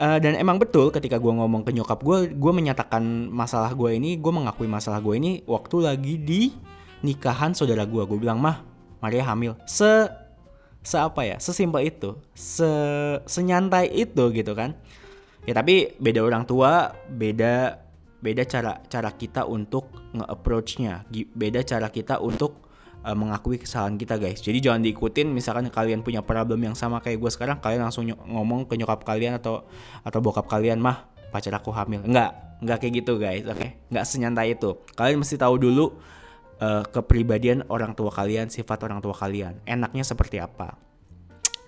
Uh, 0.00 0.16
dan 0.16 0.32
emang 0.32 0.56
betul 0.56 0.88
ketika 0.88 1.20
gue 1.20 1.28
ngomong 1.28 1.60
ke 1.60 1.76
nyokap 1.76 2.00
gue 2.00 2.32
gue 2.32 2.52
menyatakan 2.56 3.28
masalah 3.28 3.76
gue 3.76 3.92
ini 3.92 4.16
gue 4.16 4.32
mengakui 4.32 4.64
masalah 4.64 4.96
gue 5.04 5.12
ini 5.12 5.44
waktu 5.44 5.76
lagi 5.76 6.14
di 6.16 6.42
nikahan 7.04 7.52
saudara 7.52 7.84
gue 7.84 8.00
gue 8.08 8.16
bilang 8.16 8.40
mah 8.40 8.64
Maria 9.00 9.24
hamil. 9.26 9.56
Se 9.64 10.08
se 10.80 10.96
apa 10.96 11.24
ya? 11.24 11.36
Sesimpel 11.40 11.88
itu. 11.88 12.16
Se 12.36 12.68
senyantai 13.24 13.88
itu 13.90 14.30
gitu 14.30 14.52
kan. 14.52 14.76
Ya 15.48 15.56
tapi 15.56 15.96
beda 15.96 16.20
orang 16.20 16.44
tua 16.44 16.94
beda 17.08 17.80
beda 18.20 18.44
cara 18.44 18.80
cara 18.86 19.10
kita 19.16 19.48
untuk 19.48 19.92
nge-approachnya. 20.16 21.04
Beda 21.32 21.64
cara 21.64 21.88
kita 21.88 22.20
untuk 22.20 22.68
uh, 23.04 23.16
mengakui 23.16 23.60
kesalahan 23.60 23.96
kita 23.96 24.20
guys. 24.20 24.40
Jadi 24.44 24.60
jangan 24.60 24.84
diikutin 24.84 25.28
misalkan 25.32 25.68
kalian 25.72 26.04
punya 26.04 26.20
problem 26.20 26.60
yang 26.60 26.76
sama 26.76 27.00
kayak 27.00 27.20
gue 27.20 27.30
sekarang 27.32 27.58
kalian 27.58 27.88
langsung 27.88 28.06
ngomong 28.08 28.68
ke 28.68 28.76
nyokap 28.76 29.02
kalian 29.04 29.40
atau 29.40 29.64
atau 30.04 30.18
bokap 30.20 30.46
kalian 30.46 30.78
mah 30.80 31.08
pacar 31.32 31.56
aku 31.56 31.72
hamil. 31.72 32.04
Enggak 32.04 32.60
enggak 32.60 32.76
kayak 32.84 32.92
gitu 33.00 33.12
guys 33.16 33.44
oke? 33.48 33.56
Okay? 33.56 33.70
enggak 33.88 34.04
senyantai 34.04 34.48
itu. 34.52 34.70
Kalian 34.92 35.18
mesti 35.20 35.40
tahu 35.40 35.56
dulu 35.56 35.96
uh, 36.60 36.84
kepribadian 36.84 37.64
orang 37.72 37.96
tua 37.96 38.12
kalian 38.12 38.52
sifat 38.52 38.84
orang 38.84 39.00
tua 39.00 39.16
kalian. 39.16 39.64
Enaknya 39.64 40.04
seperti 40.04 40.36
apa 40.36 40.89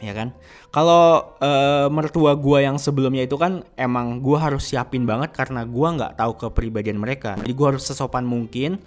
ya 0.02 0.12
kan? 0.12 0.34
Kalau 0.74 1.38
uh, 1.38 1.86
mertua 1.88 2.34
gue 2.34 2.58
yang 2.66 2.76
sebelumnya 2.76 3.22
itu 3.22 3.38
kan 3.38 3.62
emang 3.78 4.18
gue 4.18 4.34
harus 4.34 4.66
siapin 4.66 5.06
banget 5.06 5.30
karena 5.30 5.62
gue 5.62 5.88
nggak 5.94 6.18
tahu 6.18 6.34
kepribadian 6.36 6.98
mereka. 6.98 7.38
Jadi 7.38 7.52
gue 7.54 7.66
harus 7.70 7.86
sesopan 7.86 8.26
mungkin 8.26 8.82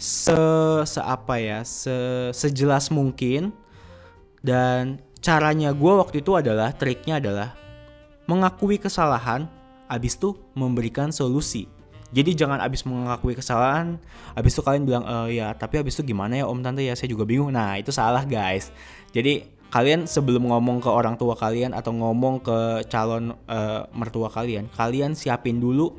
se 0.00 0.32
se 0.88 1.00
apa 1.04 1.36
ya 1.36 1.60
se 1.60 1.92
sejelas 2.32 2.88
mungkin 2.88 3.52
dan 4.40 4.96
caranya 5.20 5.76
gue 5.76 5.92
waktu 5.92 6.24
itu 6.24 6.32
adalah 6.32 6.72
triknya 6.72 7.20
adalah 7.20 7.52
mengakui 8.24 8.80
kesalahan 8.80 9.44
abis 9.90 10.16
itu 10.16 10.32
memberikan 10.56 11.12
solusi. 11.12 11.68
Jadi 12.10 12.34
jangan 12.34 12.58
abis 12.58 12.88
mengakui 12.88 13.36
kesalahan 13.36 14.00
abis 14.34 14.56
itu 14.56 14.62
kalian 14.64 14.82
bilang 14.88 15.04
e, 15.06 15.38
ya 15.38 15.52
tapi 15.54 15.78
abis 15.78 16.00
itu 16.00 16.10
gimana 16.16 16.40
ya 16.40 16.44
om 16.48 16.58
tante? 16.64 16.82
Ya 16.82 16.96
saya 16.96 17.12
juga 17.12 17.28
bingung. 17.28 17.52
Nah 17.52 17.76
itu 17.76 17.92
salah 17.92 18.24
guys. 18.24 18.72
Jadi 19.12 19.46
kalian 19.70 20.10
sebelum 20.10 20.50
ngomong 20.50 20.82
ke 20.82 20.90
orang 20.90 21.14
tua 21.14 21.38
kalian 21.38 21.70
atau 21.70 21.94
ngomong 21.94 22.42
ke 22.42 22.58
calon 22.90 23.38
uh, 23.46 23.86
mertua 23.94 24.26
kalian, 24.26 24.66
kalian 24.74 25.14
siapin 25.14 25.62
dulu 25.62 25.94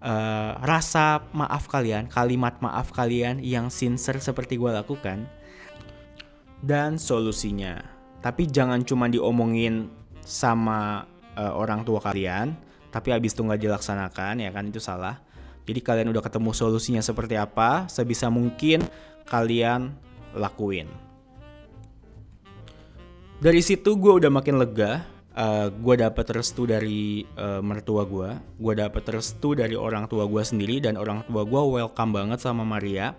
uh, 0.00 0.56
rasa 0.64 1.20
maaf 1.36 1.68
kalian, 1.68 2.08
kalimat 2.08 2.56
maaf 2.64 2.96
kalian 2.96 3.44
yang 3.44 3.68
sincere 3.68 4.24
seperti 4.24 4.56
gue 4.56 4.72
lakukan 4.72 5.28
dan 6.64 6.96
solusinya. 6.96 7.84
Tapi 8.24 8.48
jangan 8.48 8.80
cuma 8.88 9.12
diomongin 9.12 9.92
sama 10.24 11.04
uh, 11.36 11.52
orang 11.52 11.84
tua 11.84 12.00
kalian, 12.00 12.56
tapi 12.88 13.12
habis 13.12 13.36
itu 13.36 13.44
nggak 13.44 13.68
dilaksanakan 13.68 14.40
ya 14.40 14.48
kan 14.48 14.64
itu 14.64 14.80
salah. 14.80 15.20
Jadi 15.68 15.80
kalian 15.84 16.08
udah 16.08 16.24
ketemu 16.24 16.56
solusinya 16.56 17.04
seperti 17.04 17.36
apa, 17.36 17.84
sebisa 17.88 18.32
mungkin 18.32 18.80
kalian 19.28 19.92
lakuin 20.32 21.03
dari 23.44 23.60
situ 23.60 24.00
gue 24.00 24.24
udah 24.24 24.32
makin 24.32 24.56
lega 24.56 25.04
uh, 25.36 25.68
gue 25.68 25.94
dapet 26.00 26.24
restu 26.32 26.64
dari 26.64 27.28
uh, 27.36 27.60
mertua 27.60 28.08
gue 28.08 28.40
gue 28.56 28.74
dapet 28.80 29.04
restu 29.12 29.52
dari 29.52 29.76
orang 29.76 30.08
tua 30.08 30.24
gue 30.24 30.40
sendiri 30.40 30.80
dan 30.80 30.96
orang 30.96 31.20
tua 31.28 31.44
gue 31.44 31.60
welcome 31.60 32.16
banget 32.16 32.40
sama 32.40 32.64
Maria. 32.64 33.12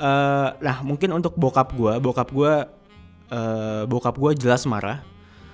Uh, 0.00 0.56
nah 0.64 0.80
mungkin 0.80 1.12
untuk 1.12 1.36
bokap 1.36 1.76
gue 1.76 1.92
bokap 2.00 2.32
gue 2.32 2.52
uh, 3.36 3.84
bokap 3.84 4.16
gue 4.16 4.32
jelas 4.40 4.64
marah. 4.64 5.04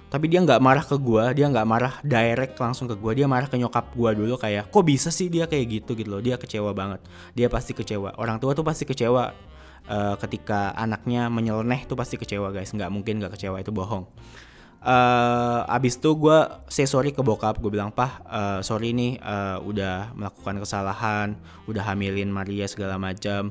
Tapi 0.07 0.31
dia 0.31 0.39
nggak 0.39 0.63
marah 0.63 0.87
ke 0.87 0.95
gue 0.95 1.25
dia 1.35 1.51
nggak 1.51 1.67
marah 1.67 1.99
direct 2.07 2.55
langsung 2.63 2.87
ke 2.87 2.95
gue 2.95 3.11
dia 3.19 3.27
marah 3.27 3.51
ke 3.51 3.59
nyokap 3.59 3.91
gue 3.91 4.11
dulu 4.23 4.39
kayak 4.39 4.71
kok 4.71 4.87
bisa 4.87 5.11
sih 5.11 5.27
dia 5.27 5.51
kayak 5.51 5.83
gitu? 5.83 5.99
Gitu 5.99 6.07
loh. 6.07 6.23
Dia 6.23 6.39
kecewa 6.39 6.71
banget. 6.71 7.03
Dia 7.35 7.51
pasti 7.51 7.75
kecewa. 7.75 8.15
Orang 8.23 8.39
tua 8.39 8.55
tuh 8.55 8.63
pasti 8.63 8.87
kecewa 8.87 9.35
uh, 9.87 10.17
ketika 10.17 10.73
anaknya 10.73 11.29
menyeleneh 11.29 11.85
tuh 11.85 11.95
pasti 11.95 12.17
kecewa 12.17 12.51
guys. 12.51 12.73
Nggak 12.73 12.89
mungkin 12.89 13.21
nggak 13.21 13.37
kecewa 13.37 13.61
itu 13.61 13.71
bohong. 13.71 14.09
Uh, 14.87 15.67
abis 15.67 15.99
itu 15.99 16.15
gue 16.15 16.39
say 16.71 16.87
sorry 16.87 17.13
ke 17.13 17.21
bokap. 17.21 17.59
Gue 17.61 17.75
bilang 17.75 17.93
pah 17.93 18.23
uh, 18.25 18.61
sorry 18.65 18.97
nih 18.97 19.19
uh, 19.19 19.59
udah 19.61 20.15
melakukan 20.15 20.63
kesalahan 20.63 21.29
udah 21.67 21.83
hamilin 21.83 22.31
Maria 22.31 22.71
segala 22.71 22.95
macam 22.95 23.51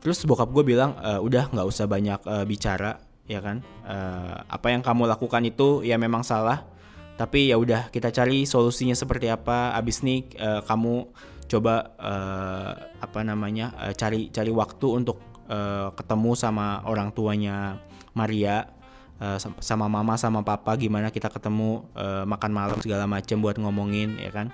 terus 0.00 0.24
bokap 0.24 0.48
gue 0.48 0.64
bilang 0.64 0.96
uh, 0.96 1.20
udah 1.20 1.52
nggak 1.52 1.66
usah 1.68 1.84
banyak 1.84 2.20
uh, 2.24 2.44
bicara 2.48 3.00
ya 3.30 3.38
kan? 3.38 3.62
Uh, 3.86 4.42
apa 4.50 4.74
yang 4.74 4.82
kamu 4.82 5.06
lakukan 5.06 5.44
itu 5.46 5.86
ya 5.86 5.94
memang 6.00 6.26
salah. 6.26 6.66
Tapi 7.14 7.52
ya 7.52 7.60
udah 7.60 7.92
kita 7.92 8.08
cari 8.10 8.48
solusinya 8.48 8.96
seperti 8.96 9.28
apa. 9.28 9.76
Abis 9.76 10.02
nih 10.02 10.24
uh, 10.40 10.64
kamu 10.66 11.04
coba 11.46 11.94
uh, 12.00 12.72
apa 12.98 13.20
namanya 13.22 13.76
uh, 13.76 13.94
cari 13.94 14.32
cari 14.34 14.50
waktu 14.50 14.86
untuk 14.88 15.29
uh, 15.50 15.90
ketemu 15.98 16.38
sama 16.38 16.86
orang 16.86 17.10
tuanya 17.10 17.82
Maria 18.14 18.70
uh, 19.18 19.36
sama 19.58 19.90
mama 19.90 20.14
sama 20.14 20.46
papa 20.46 20.78
gimana 20.78 21.10
kita 21.10 21.26
ketemu 21.26 21.82
uh, 21.98 22.22
makan 22.22 22.50
malam 22.54 22.78
segala 22.78 23.10
macam 23.10 23.42
buat 23.42 23.58
ngomongin 23.58 24.16
ya 24.22 24.30
kan 24.30 24.48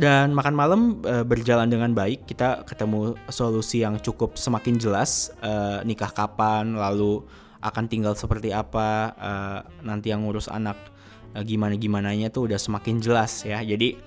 dan 0.00 0.32
makan 0.32 0.56
malam 0.56 1.04
berjalan 1.04 1.68
dengan 1.68 1.92
baik. 1.92 2.24
Kita 2.24 2.64
ketemu 2.64 3.20
solusi 3.28 3.84
yang 3.84 4.00
cukup 4.00 4.40
semakin 4.40 4.80
jelas. 4.80 5.28
Nikah 5.84 6.08
kapan, 6.08 6.72
lalu 6.72 7.20
akan 7.60 7.84
tinggal 7.84 8.16
seperti 8.16 8.48
apa, 8.48 9.12
nanti 9.84 10.08
yang 10.08 10.24
ngurus 10.24 10.48
anak 10.48 10.80
uh, 11.36 11.42
gimana 11.44 11.76
gimananya 11.76 12.32
tuh 12.32 12.50
udah 12.50 12.58
semakin 12.58 12.98
jelas 12.98 13.44
ya. 13.46 13.62
Jadi 13.62 13.98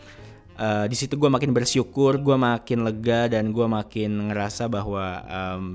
uh, 0.57 0.85
di 0.89 0.95
situ 0.97 1.15
gue 1.15 1.29
makin 1.29 1.51
bersyukur, 1.53 2.19
gue 2.19 2.37
makin 2.37 2.85
lega 2.85 3.29
dan 3.31 3.53
gue 3.53 3.67
makin 3.67 4.31
ngerasa 4.31 4.67
bahwa 4.67 5.21
um, 5.25 5.65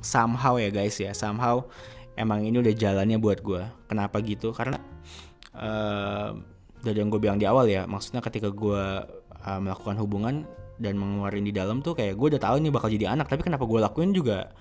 somehow 0.00 0.56
ya 0.56 0.70
guys 0.70 0.96
ya, 0.98 1.10
somehow 1.12 1.66
emang 2.14 2.46
ini 2.46 2.58
udah 2.62 2.74
jalannya 2.74 3.18
buat 3.18 3.42
gue. 3.42 3.62
Kenapa 3.86 4.22
gitu? 4.22 4.54
Karena 4.54 4.78
uh, 5.58 6.34
dari 6.82 6.98
yang 7.02 7.10
gue 7.10 7.20
bilang 7.20 7.38
di 7.38 7.46
awal 7.46 7.66
ya 7.66 7.84
maksudnya 7.84 8.22
ketika 8.22 8.54
gue 8.54 8.84
uh, 9.42 9.60
melakukan 9.60 9.98
hubungan 9.98 10.34
dan 10.78 10.94
mengeluarin 10.94 11.42
di 11.42 11.50
dalam 11.50 11.82
tuh 11.82 11.98
kayak 11.98 12.14
gue 12.14 12.26
udah 12.36 12.42
tahu 12.42 12.62
ini 12.62 12.70
bakal 12.70 12.88
jadi 12.88 13.10
anak 13.10 13.26
tapi 13.26 13.42
kenapa 13.42 13.66
gue 13.66 13.80
lakuin 13.82 14.14
juga 14.14 14.54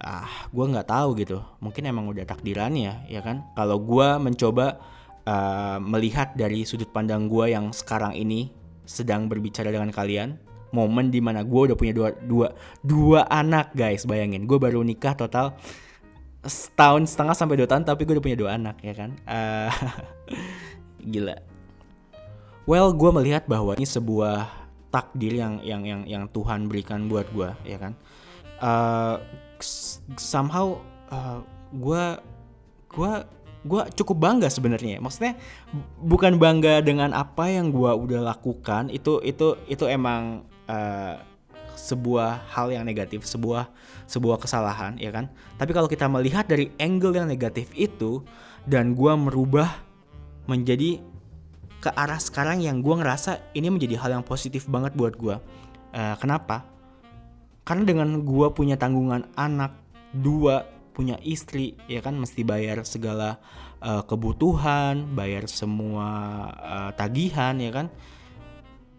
ah 0.00 0.48
gue 0.48 0.64
nggak 0.64 0.88
tahu 0.88 1.12
gitu 1.20 1.44
mungkin 1.60 1.84
emang 1.84 2.08
udah 2.08 2.24
takdirannya 2.24 3.04
ya 3.12 3.20
kan 3.20 3.44
kalau 3.52 3.76
gue 3.76 4.08
mencoba 4.16 4.80
uh, 5.28 5.76
melihat 5.76 6.32
dari 6.32 6.64
sudut 6.64 6.88
pandang 6.88 7.28
gue 7.28 7.52
yang 7.52 7.76
sekarang 7.76 8.16
ini 8.16 8.48
sedang 8.90 9.30
berbicara 9.30 9.70
dengan 9.70 9.94
kalian 9.94 10.34
momen 10.70 11.10
di 11.10 11.18
mana 11.18 11.42
gue 11.42 11.60
udah 11.70 11.76
punya 11.78 11.94
dua 11.94 12.08
dua 12.18 12.48
dua 12.82 13.26
anak 13.30 13.74
guys. 13.74 14.06
Bayangin 14.06 14.46
gue 14.46 14.58
baru 14.58 14.82
nikah 14.82 15.14
total 15.14 15.54
setahun 16.40 17.12
setengah 17.12 17.36
sampai 17.36 17.60
dua 17.60 17.68
tahun 17.68 17.84
tapi 17.84 18.08
gue 18.08 18.16
udah 18.18 18.24
punya 18.24 18.38
dua 18.38 18.50
anak 18.58 18.76
ya 18.82 18.94
kan? 18.94 19.10
Uh, 19.26 19.70
gila. 21.12 21.36
Well 22.66 22.94
gue 22.94 23.10
melihat 23.14 23.46
bahwa 23.50 23.78
ini 23.78 23.86
sebuah 23.86 24.46
takdir 24.90 25.38
yang 25.38 25.62
yang 25.62 25.82
yang 25.86 26.02
yang 26.06 26.24
Tuhan 26.30 26.66
berikan 26.66 27.06
buat 27.10 27.30
gue 27.30 27.50
ya 27.66 27.78
kan? 27.78 27.92
Uh, 28.60 29.16
somehow 30.18 30.78
uh, 31.10 31.42
gue 31.74 32.04
gue 32.90 33.12
cukup 33.68 34.16
bangga 34.16 34.48
sebenarnya 34.48 35.04
maksudnya 35.04 35.36
bukan 36.00 36.40
bangga 36.40 36.80
dengan 36.80 37.12
apa 37.12 37.52
yang 37.52 37.68
gue 37.68 37.92
udah 37.92 38.32
lakukan 38.32 38.88
itu 38.88 39.20
itu 39.20 39.56
itu 39.68 39.84
emang 39.84 40.48
uh, 40.64 41.20
sebuah 41.76 42.48
hal 42.52 42.72
yang 42.72 42.84
negatif 42.84 43.24
sebuah 43.28 43.68
sebuah 44.08 44.40
kesalahan 44.40 44.96
ya 44.96 45.12
kan 45.12 45.28
tapi 45.60 45.76
kalau 45.76 45.88
kita 45.88 46.08
melihat 46.08 46.48
dari 46.48 46.72
angle 46.80 47.16
yang 47.16 47.28
negatif 47.28 47.68
itu 47.76 48.24
dan 48.64 48.96
gue 48.96 49.12
merubah 49.12 49.68
menjadi 50.48 51.00
ke 51.80 51.88
arah 51.96 52.20
sekarang 52.20 52.60
yang 52.60 52.84
gue 52.84 52.92
ngerasa 52.92 53.40
ini 53.56 53.72
menjadi 53.72 53.96
hal 53.96 54.20
yang 54.20 54.24
positif 54.24 54.68
banget 54.68 54.92
buat 54.92 55.16
gue. 55.16 55.40
Uh, 55.96 56.16
kenapa? 56.20 56.68
Karena 57.64 57.88
dengan 57.88 58.20
gue 58.20 58.46
punya 58.52 58.76
tanggungan 58.76 59.32
anak, 59.32 59.72
dua 60.12 60.68
punya 61.00 61.16
istri, 61.24 61.80
ya 61.88 62.04
kan 62.04 62.20
mesti 62.20 62.44
bayar 62.44 62.84
segala 62.84 63.40
uh, 63.80 64.04
kebutuhan, 64.04 65.16
bayar 65.16 65.48
semua 65.48 66.08
uh, 66.60 66.90
tagihan, 66.92 67.56
ya 67.56 67.72
kan. 67.72 67.88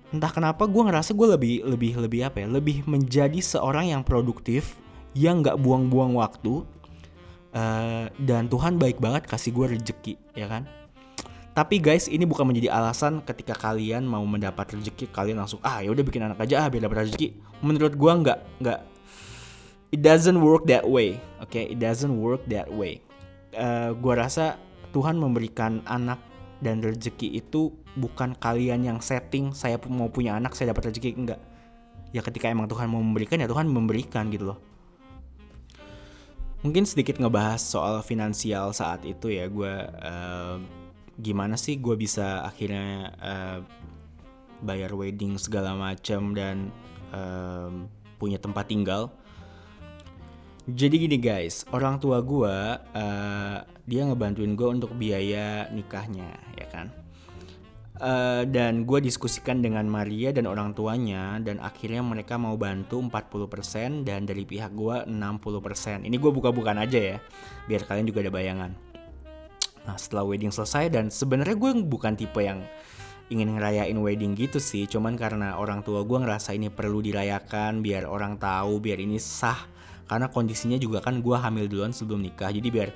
Entah 0.09 0.33
kenapa 0.33 0.65
gue 0.65 0.81
ngerasa 0.81 1.13
gue 1.13 1.27
lebih 1.37 1.55
lebih 1.61 2.01
lebih 2.01 2.21
apa 2.25 2.41
ya, 2.41 2.47
lebih 2.49 2.81
menjadi 2.89 3.37
seorang 3.37 3.93
yang 3.93 4.01
produktif, 4.01 4.81
yang 5.13 5.45
nggak 5.45 5.61
buang-buang 5.61 6.17
waktu, 6.17 6.65
uh, 7.53 8.09
dan 8.17 8.49
Tuhan 8.49 8.81
baik 8.81 8.97
banget 8.97 9.29
kasih 9.29 9.53
gue 9.53 9.77
rezeki, 9.77 10.17
ya 10.33 10.49
kan 10.49 10.65
tapi 11.51 11.83
guys, 11.83 12.07
ini 12.07 12.23
bukan 12.23 12.47
menjadi 12.47 12.71
alasan 12.71 13.19
ketika 13.27 13.51
kalian 13.51 14.07
mau 14.07 14.23
mendapat 14.23 14.71
rezeki 14.71 15.11
kalian 15.11 15.43
langsung 15.43 15.59
ah 15.67 15.83
ya 15.83 15.91
udah 15.91 15.99
bikin 15.99 16.23
anak 16.23 16.39
aja 16.39 16.63
ah 16.63 16.67
biar 16.71 16.87
dapat 16.87 17.11
rezeki. 17.11 17.35
Menurut 17.59 17.99
gua 17.99 18.15
nggak 18.23 18.39
nggak 18.63 18.79
it 19.91 20.01
doesn't 20.01 20.39
work 20.39 20.65
that 20.71 20.87
way. 20.87 21.19
Oke, 21.43 21.59
okay? 21.59 21.63
it 21.71 21.79
doesn't 21.79 22.11
work 22.11 22.41
that 22.47 22.71
way. 22.71 23.03
Uh, 23.51 23.91
gua 23.99 24.25
rasa 24.27 24.55
Tuhan 24.95 25.19
memberikan 25.19 25.83
anak 25.87 26.19
dan 26.63 26.79
rezeki 26.79 27.41
itu 27.43 27.75
bukan 27.99 28.37
kalian 28.39 28.87
yang 28.87 28.99
setting 29.03 29.51
saya 29.51 29.75
mau 29.91 30.07
punya 30.07 30.37
anak 30.39 30.55
saya 30.55 30.71
dapat 30.71 30.93
rezeki 30.93 31.11
enggak. 31.17 31.41
Ya 32.15 32.23
ketika 32.23 32.47
emang 32.47 32.71
Tuhan 32.71 32.87
mau 32.87 33.03
memberikan 33.03 33.39
ya 33.39 33.47
Tuhan 33.47 33.67
memberikan 33.67 34.31
gitu 34.31 34.55
loh. 34.55 34.59
Mungkin 36.61 36.85
sedikit 36.85 37.17
ngebahas 37.17 37.57
soal 37.57 38.05
finansial 38.05 38.69
saat 38.69 39.01
itu 39.01 39.33
ya 39.33 39.49
gue 39.49 39.73
uh, 40.05 40.61
gimana 41.17 41.57
sih 41.57 41.81
gue 41.81 41.97
bisa 41.97 42.45
akhirnya 42.45 43.09
uh, 43.17 43.59
bayar 44.61 44.93
wedding 44.93 45.41
segala 45.41 45.73
macam 45.73 46.37
dan 46.37 46.69
uh, 47.09 47.73
punya 48.21 48.37
tempat 48.37 48.69
tinggal. 48.69 49.09
Jadi 50.71 51.03
gini 51.03 51.19
guys, 51.19 51.67
orang 51.75 51.99
tua 51.99 52.23
gue 52.23 52.55
uh, 52.79 53.57
dia 53.83 54.01
ngebantuin 54.07 54.55
gue 54.55 54.69
untuk 54.71 54.95
biaya 54.95 55.67
nikahnya, 55.67 56.31
ya 56.55 56.67
kan? 56.71 56.87
Uh, 57.99 58.47
dan 58.47 58.87
gue 58.87 59.03
diskusikan 59.03 59.59
dengan 59.59 59.83
Maria 59.85 60.31
dan 60.31 60.47
orang 60.47 60.71
tuanya 60.71 61.37
dan 61.43 61.59
akhirnya 61.59 61.99
mereka 61.99 62.39
mau 62.39 62.55
bantu 62.55 63.03
40% 63.03 64.07
dan 64.07 64.23
dari 64.23 64.47
pihak 64.47 64.71
gue 64.71 65.11
60%. 65.11 66.07
Ini 66.07 66.15
gue 66.15 66.31
buka-bukaan 66.31 66.79
aja 66.79 66.99
ya, 67.03 67.17
biar 67.67 67.83
kalian 67.83 68.07
juga 68.07 68.23
ada 68.23 68.31
bayangan. 68.31 68.71
Nah 69.83 69.95
setelah 69.99 70.23
wedding 70.23 70.55
selesai 70.55 70.87
dan 70.87 71.11
sebenarnya 71.11 71.59
gue 71.59 71.71
bukan 71.83 72.15
tipe 72.15 72.39
yang 72.39 72.63
ingin 73.27 73.59
ngerayain 73.59 73.95
wedding 73.95 74.35
gitu 74.35 74.59
sih 74.59 74.91
cuman 74.91 75.15
karena 75.15 75.55
orang 75.55 75.87
tua 75.87 76.03
gue 76.03 76.19
ngerasa 76.19 76.51
ini 76.51 76.67
perlu 76.67 76.99
dirayakan 76.99 77.79
biar 77.79 78.03
orang 78.03 78.35
tahu 78.35 78.83
biar 78.83 78.99
ini 78.99 79.15
sah 79.23 79.71
karena 80.11 80.27
kondisinya 80.27 80.75
juga 80.75 80.99
kan 80.99 81.23
gue 81.23 81.37
hamil 81.39 81.71
duluan 81.71 81.95
sebelum 81.95 82.19
nikah. 82.19 82.51
Jadi 82.51 82.67
biar 82.67 82.89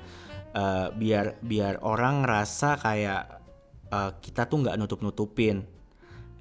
uh, 0.52 0.92
biar 0.92 1.40
biar 1.40 1.80
orang 1.80 2.28
ngerasa 2.28 2.76
kayak 2.76 3.22
uh, 3.88 4.20
kita 4.20 4.44
tuh 4.44 4.60
nggak 4.60 4.76
nutup 4.76 5.00
nutupin 5.00 5.64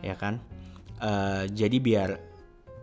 ya 0.04 0.20
kan? 0.20 0.44
Uh, 1.00 1.48
jadi 1.48 1.80
biar 1.80 2.10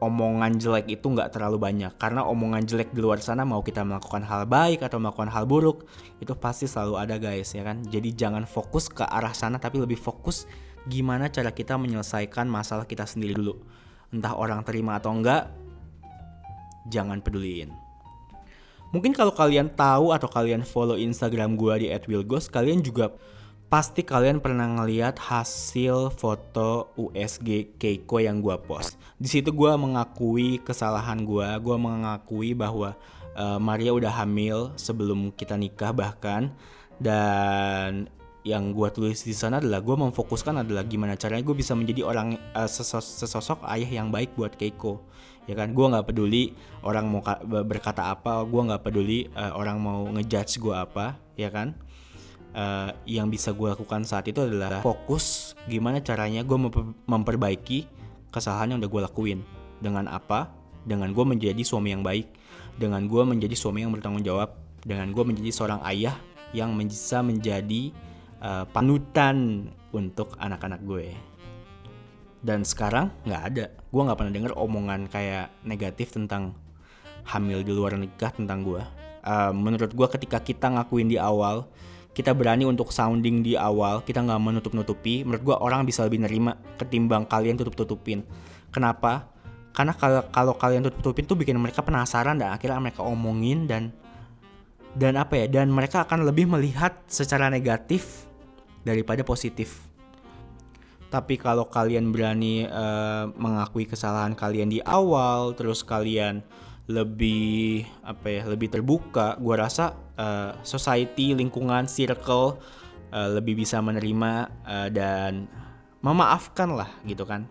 omongan 0.00 0.56
jelek 0.56 0.88
itu 0.88 1.04
nggak 1.04 1.36
terlalu 1.36 1.60
banyak. 1.60 1.92
Karena 2.00 2.24
omongan 2.24 2.64
jelek 2.64 2.96
di 2.96 3.04
luar 3.04 3.20
sana 3.20 3.44
mau 3.44 3.60
kita 3.60 3.84
melakukan 3.84 4.24
hal 4.24 4.48
baik 4.48 4.80
atau 4.80 4.96
melakukan 4.96 5.28
hal 5.28 5.44
buruk 5.44 5.84
itu 6.16 6.32
pasti 6.32 6.64
selalu 6.64 6.96
ada 6.96 7.20
guys 7.20 7.52
ya 7.52 7.60
kan? 7.60 7.84
Jadi 7.84 8.16
jangan 8.16 8.48
fokus 8.48 8.88
ke 8.88 9.04
arah 9.04 9.36
sana 9.36 9.60
tapi 9.60 9.84
lebih 9.84 10.00
fokus 10.00 10.48
gimana 10.88 11.28
cara 11.28 11.52
kita 11.52 11.76
menyelesaikan 11.76 12.48
masalah 12.48 12.88
kita 12.88 13.04
sendiri 13.04 13.36
dulu. 13.36 13.60
Entah 14.08 14.32
orang 14.32 14.64
terima 14.64 14.96
atau 14.96 15.12
enggak 15.12 15.52
jangan 16.88 17.20
peduliin 17.20 17.81
mungkin 18.92 19.16
kalau 19.16 19.32
kalian 19.34 19.72
tahu 19.72 20.12
atau 20.12 20.28
kalian 20.28 20.62
follow 20.62 20.94
instagram 20.94 21.58
gue 21.58 21.74
di 21.82 21.86
@wilgos 22.06 22.46
kalian 22.52 22.84
juga 22.84 23.10
pasti 23.72 24.04
kalian 24.04 24.44
pernah 24.44 24.68
ngeliat 24.68 25.16
hasil 25.16 26.12
foto 26.12 26.92
USG 27.00 27.80
Keiko 27.80 28.20
yang 28.20 28.44
gue 28.44 28.52
post. 28.68 29.00
Di 29.16 29.32
situ 29.32 29.48
gue 29.48 29.72
mengakui 29.80 30.60
kesalahan 30.60 31.24
gue, 31.24 31.48
gue 31.56 31.76
mengakui 31.80 32.52
bahwa 32.52 32.92
uh, 33.32 33.56
Maria 33.56 33.96
udah 33.96 34.12
hamil 34.12 34.76
sebelum 34.76 35.32
kita 35.32 35.56
nikah 35.56 35.88
bahkan 35.96 36.52
dan 37.00 38.12
yang 38.44 38.74
gue 38.74 38.88
tulis 38.90 39.22
di 39.22 39.32
sana 39.32 39.62
adalah 39.62 39.80
gue 39.80 39.96
memfokuskan 39.96 40.66
adalah 40.66 40.82
gimana 40.82 41.14
caranya 41.14 41.46
gue 41.46 41.56
bisa 41.56 41.72
menjadi 41.78 42.02
orang 42.04 42.36
uh, 42.52 42.68
sesos 42.68 43.06
sesosok 43.22 43.62
ayah 43.70 43.88
yang 44.02 44.10
baik 44.10 44.34
buat 44.34 44.52
Keiko 44.58 45.00
ya 45.46 45.54
kan? 45.58 45.74
Gue 45.74 45.86
nggak 45.90 46.12
peduli 46.12 46.54
orang 46.84 47.08
mau 47.10 47.20
berkata 47.66 48.10
apa 48.12 48.42
gue 48.46 48.62
nggak 48.62 48.82
peduli 48.82 49.26
uh, 49.34 49.54
orang 49.58 49.76
mau 49.78 50.06
ngejudge 50.10 50.62
gue 50.62 50.74
apa 50.74 51.18
ya 51.38 51.50
kan? 51.50 51.74
Uh, 52.52 52.92
yang 53.08 53.32
bisa 53.32 53.56
gue 53.56 53.64
lakukan 53.64 54.04
saat 54.04 54.28
itu 54.28 54.44
adalah 54.44 54.84
fokus 54.84 55.56
gimana 55.64 56.04
caranya 56.04 56.44
gue 56.44 56.58
memperbaiki 57.08 57.88
kesalahan 58.28 58.76
yang 58.76 58.78
udah 58.84 58.90
gue 58.90 59.02
lakuin. 59.08 59.40
Dengan 59.82 60.06
apa? 60.06 60.52
Dengan 60.84 61.10
gue 61.10 61.24
menjadi 61.24 61.62
suami 61.64 61.96
yang 61.96 62.04
baik. 62.04 62.28
Dengan 62.76 63.04
gue 63.08 63.22
menjadi 63.24 63.56
suami 63.56 63.84
yang 63.84 63.92
bertanggung 63.92 64.24
jawab. 64.24 64.56
Dengan 64.82 65.14
gue 65.14 65.24
menjadi 65.24 65.50
seorang 65.54 65.80
ayah 65.86 66.16
yang 66.52 66.76
bisa 66.76 67.24
menjadi 67.24 67.94
uh, 68.44 68.64
panutan 68.68 69.68
untuk 69.92 70.36
anak-anak 70.40 70.80
gue 70.84 71.12
dan 72.42 72.66
sekarang 72.66 73.14
nggak 73.24 73.42
ada. 73.54 73.64
Gue 73.88 74.02
nggak 74.02 74.18
pernah 74.18 74.34
denger 74.34 74.52
omongan 74.58 75.06
kayak 75.08 75.54
negatif 75.62 76.12
tentang 76.12 76.58
hamil 77.22 77.62
di 77.62 77.70
luar 77.70 77.94
nikah 77.94 78.34
tentang 78.34 78.66
gue 78.66 78.82
uh, 79.22 79.52
menurut 79.54 79.90
gue 79.94 80.08
ketika 80.18 80.42
kita 80.42 80.66
ngakuin 80.74 81.08
di 81.10 81.18
awal 81.18 81.66
kita 82.12 82.36
berani 82.36 82.68
untuk 82.68 82.92
sounding 82.92 83.40
di 83.40 83.56
awal 83.56 84.04
kita 84.04 84.20
nggak 84.20 84.40
menutup 84.42 84.72
nutupi 84.76 85.24
menurut 85.24 85.42
gue 85.42 85.56
orang 85.56 85.88
bisa 85.88 86.04
lebih 86.04 86.20
nerima 86.20 86.58
ketimbang 86.76 87.24
kalian 87.24 87.56
tutup 87.56 87.72
tutupin 87.78 88.26
kenapa? 88.68 89.32
Karena 89.72 89.96
kalau 89.96 90.20
kalau 90.28 90.52
kalian 90.52 90.84
tutup 90.84 91.00
tutupin 91.00 91.24
tuh 91.24 91.36
bikin 91.40 91.56
mereka 91.56 91.80
penasaran 91.80 92.36
dan 92.36 92.52
akhirnya 92.52 92.76
mereka 92.76 93.00
omongin 93.00 93.64
dan 93.64 93.88
dan 94.92 95.16
apa 95.16 95.40
ya 95.40 95.46
dan 95.48 95.72
mereka 95.72 96.04
akan 96.04 96.28
lebih 96.28 96.44
melihat 96.44 96.92
secara 97.08 97.48
negatif 97.48 98.28
daripada 98.84 99.24
positif 99.24 99.80
tapi 101.12 101.36
kalau 101.36 101.68
kalian 101.68 102.08
berani 102.08 102.64
uh, 102.64 103.28
mengakui 103.36 103.84
kesalahan 103.84 104.32
kalian 104.32 104.72
di 104.72 104.80
awal 104.80 105.52
terus 105.52 105.84
kalian 105.84 106.40
lebih 106.88 107.84
apa 108.00 108.26
ya 108.32 108.42
lebih 108.48 108.72
terbuka 108.72 109.36
gue 109.36 109.54
rasa 109.54 109.92
uh, 110.16 110.56
society 110.64 111.36
lingkungan 111.36 111.84
circle 111.84 112.56
uh, 113.12 113.28
lebih 113.28 113.60
bisa 113.60 113.84
menerima 113.84 114.48
uh, 114.64 114.88
dan 114.88 115.44
memaafkan 116.00 116.72
lah 116.72 116.88
gitu 117.04 117.28
kan. 117.28 117.44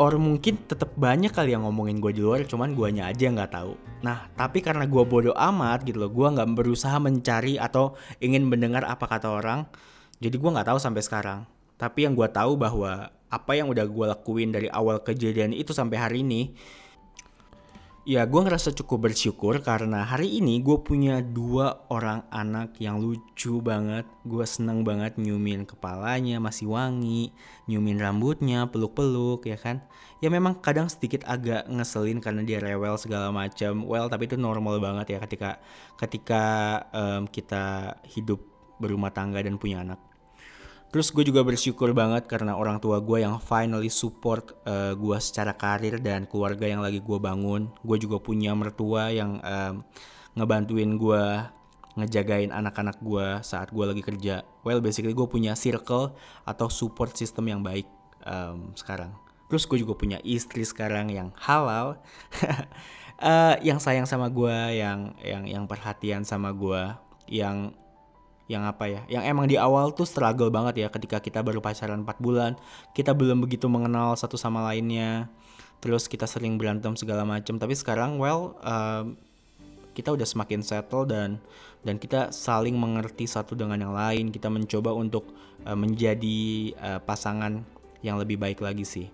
Or 0.00 0.16
mungkin 0.16 0.56
tetap 0.64 0.96
banyak 0.96 1.28
kali 1.28 1.52
yang 1.52 1.64
ngomongin 1.64 2.00
gue 2.00 2.12
di 2.12 2.20
luar 2.24 2.44
cuman 2.44 2.76
guanya 2.76 3.08
aja 3.08 3.24
nggak 3.24 3.52
tahu. 3.56 3.72
Nah 4.04 4.28
tapi 4.36 4.60
karena 4.60 4.84
gue 4.84 5.04
bodoh 5.08 5.32
amat 5.32 5.88
gitu 5.88 5.96
loh 5.96 6.12
gue 6.12 6.28
nggak 6.28 6.60
berusaha 6.60 7.00
mencari 7.00 7.56
atau 7.56 7.96
ingin 8.20 8.44
mendengar 8.44 8.84
apa 8.84 9.08
kata 9.08 9.32
orang 9.32 9.64
jadi 10.20 10.36
gue 10.36 10.50
nggak 10.52 10.68
tahu 10.68 10.78
sampai 10.78 11.00
sekarang 11.00 11.40
tapi 11.80 12.04
yang 12.04 12.12
gue 12.12 12.28
tahu 12.28 12.60
bahwa 12.60 13.08
apa 13.32 13.52
yang 13.56 13.72
udah 13.72 13.88
gue 13.88 14.06
lakuin 14.12 14.52
dari 14.52 14.68
awal 14.68 15.00
kejadian 15.00 15.56
itu 15.56 15.72
sampai 15.72 15.96
hari 15.96 16.20
ini 16.20 16.52
Ya 18.08 18.24
gue 18.24 18.40
ngerasa 18.40 18.72
cukup 18.72 19.12
bersyukur 19.12 19.60
karena 19.60 20.08
hari 20.08 20.40
ini 20.40 20.64
gue 20.64 20.80
punya 20.80 21.20
dua 21.20 21.84
orang 21.92 22.24
anak 22.32 22.74
yang 22.80 22.96
lucu 22.96 23.60
banget. 23.60 24.08
Gue 24.24 24.48
seneng 24.48 24.82
banget 24.88 25.20
nyumin 25.20 25.68
kepalanya 25.68 26.40
masih 26.40 26.72
wangi 26.72 27.30
Nyumin 27.68 28.00
rambutnya 28.00 28.66
peluk-peluk 28.72 29.44
ya 29.44 29.60
kan? 29.60 29.84
Ya 30.24 30.32
memang 30.32 30.58
kadang 30.64 30.88
sedikit 30.88 31.28
agak 31.28 31.68
ngeselin 31.68 32.24
karena 32.24 32.40
dia 32.40 32.58
rewel 32.58 32.96
segala 32.96 33.28
macam. 33.30 33.84
Well 33.84 34.08
tapi 34.08 34.26
itu 34.26 34.40
normal 34.40 34.80
banget 34.80 35.14
ya 35.14 35.18
ketika 35.22 35.62
ketika 36.00 36.44
um, 36.96 37.28
kita 37.28 37.94
hidup 38.10 38.42
berumah 38.82 39.12
tangga 39.12 39.44
dan 39.44 39.60
punya 39.60 39.84
anak 39.84 40.09
Terus 40.90 41.14
gue 41.14 41.22
juga 41.22 41.46
bersyukur 41.46 41.94
banget 41.94 42.26
karena 42.26 42.58
orang 42.58 42.82
tua 42.82 42.98
gue 42.98 43.22
yang 43.22 43.38
finally 43.38 43.86
support 43.86 44.58
uh, 44.66 44.90
gue 44.98 45.18
secara 45.22 45.54
karir 45.54 46.02
dan 46.02 46.26
keluarga 46.26 46.66
yang 46.66 46.82
lagi 46.82 46.98
gue 46.98 47.18
bangun. 47.18 47.70
Gue 47.86 47.96
juga 48.02 48.18
punya 48.18 48.50
mertua 48.58 49.14
yang 49.14 49.38
um, 49.38 49.86
ngebantuin 50.34 50.98
gue 50.98 51.24
ngejagain 51.94 52.50
anak-anak 52.50 52.98
gue 52.98 53.38
saat 53.46 53.70
gue 53.70 53.84
lagi 53.86 54.02
kerja. 54.02 54.42
Well 54.66 54.82
basically 54.82 55.14
gue 55.14 55.30
punya 55.30 55.54
circle 55.54 56.10
atau 56.42 56.66
support 56.66 57.14
system 57.14 57.46
yang 57.46 57.62
baik 57.62 57.86
um, 58.26 58.74
sekarang. 58.74 59.14
Terus 59.46 59.70
gue 59.70 59.78
juga 59.82 59.94
punya 59.94 60.18
istri 60.26 60.66
sekarang 60.66 61.10
yang 61.10 61.34
halal, 61.38 61.98
uh, 63.18 63.54
yang 63.66 63.82
sayang 63.82 64.06
sama 64.06 64.30
gue, 64.30 64.78
yang 64.78 65.14
yang 65.22 65.42
yang 65.46 65.64
perhatian 65.66 66.22
sama 66.22 66.54
gue, 66.54 66.82
yang 67.26 67.74
yang 68.50 68.66
apa 68.66 68.90
ya 68.90 69.06
yang 69.06 69.22
emang 69.22 69.46
di 69.46 69.54
awal 69.54 69.94
tuh 69.94 70.02
struggle 70.02 70.50
banget 70.50 70.82
ya 70.82 70.88
ketika 70.90 71.22
kita 71.22 71.38
baru 71.38 71.62
pacaran 71.62 72.02
4 72.02 72.18
bulan. 72.18 72.58
Kita 72.90 73.14
belum 73.14 73.46
begitu 73.46 73.70
mengenal 73.70 74.18
satu 74.18 74.34
sama 74.34 74.66
lainnya. 74.66 75.30
Terus 75.78 76.10
kita 76.10 76.26
sering 76.26 76.58
berantem 76.58 76.98
segala 76.98 77.22
macam 77.22 77.62
tapi 77.62 77.78
sekarang 77.78 78.18
well 78.18 78.58
uh, 78.66 79.06
kita 79.94 80.10
udah 80.10 80.26
semakin 80.26 80.66
settle 80.66 81.06
dan 81.06 81.38
dan 81.86 81.96
kita 81.96 82.34
saling 82.34 82.74
mengerti 82.74 83.30
satu 83.30 83.54
dengan 83.54 83.78
yang 83.78 83.94
lain. 83.94 84.34
Kita 84.34 84.50
mencoba 84.50 84.90
untuk 84.98 85.30
uh, 85.62 85.78
menjadi 85.78 86.74
uh, 86.74 87.00
pasangan 87.06 87.62
yang 88.02 88.18
lebih 88.18 88.34
baik 88.34 88.58
lagi 88.58 88.82
sih. 88.82 89.06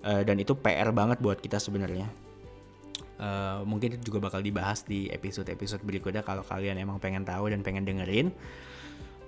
Uh, 0.00 0.24
dan 0.24 0.40
itu 0.40 0.56
PR 0.56 0.88
banget 0.96 1.20
buat 1.20 1.36
kita 1.36 1.60
sebenarnya. 1.60 2.08
Uh, 3.20 3.60
mungkin 3.68 4.00
juga 4.00 4.16
bakal 4.16 4.40
dibahas 4.40 4.80
di 4.88 5.12
episode-episode 5.12 5.84
berikutnya 5.84 6.24
kalau 6.24 6.40
kalian 6.40 6.80
emang 6.80 6.96
pengen 6.96 7.20
tahu 7.28 7.52
dan 7.52 7.60
pengen 7.60 7.84
dengerin. 7.84 8.32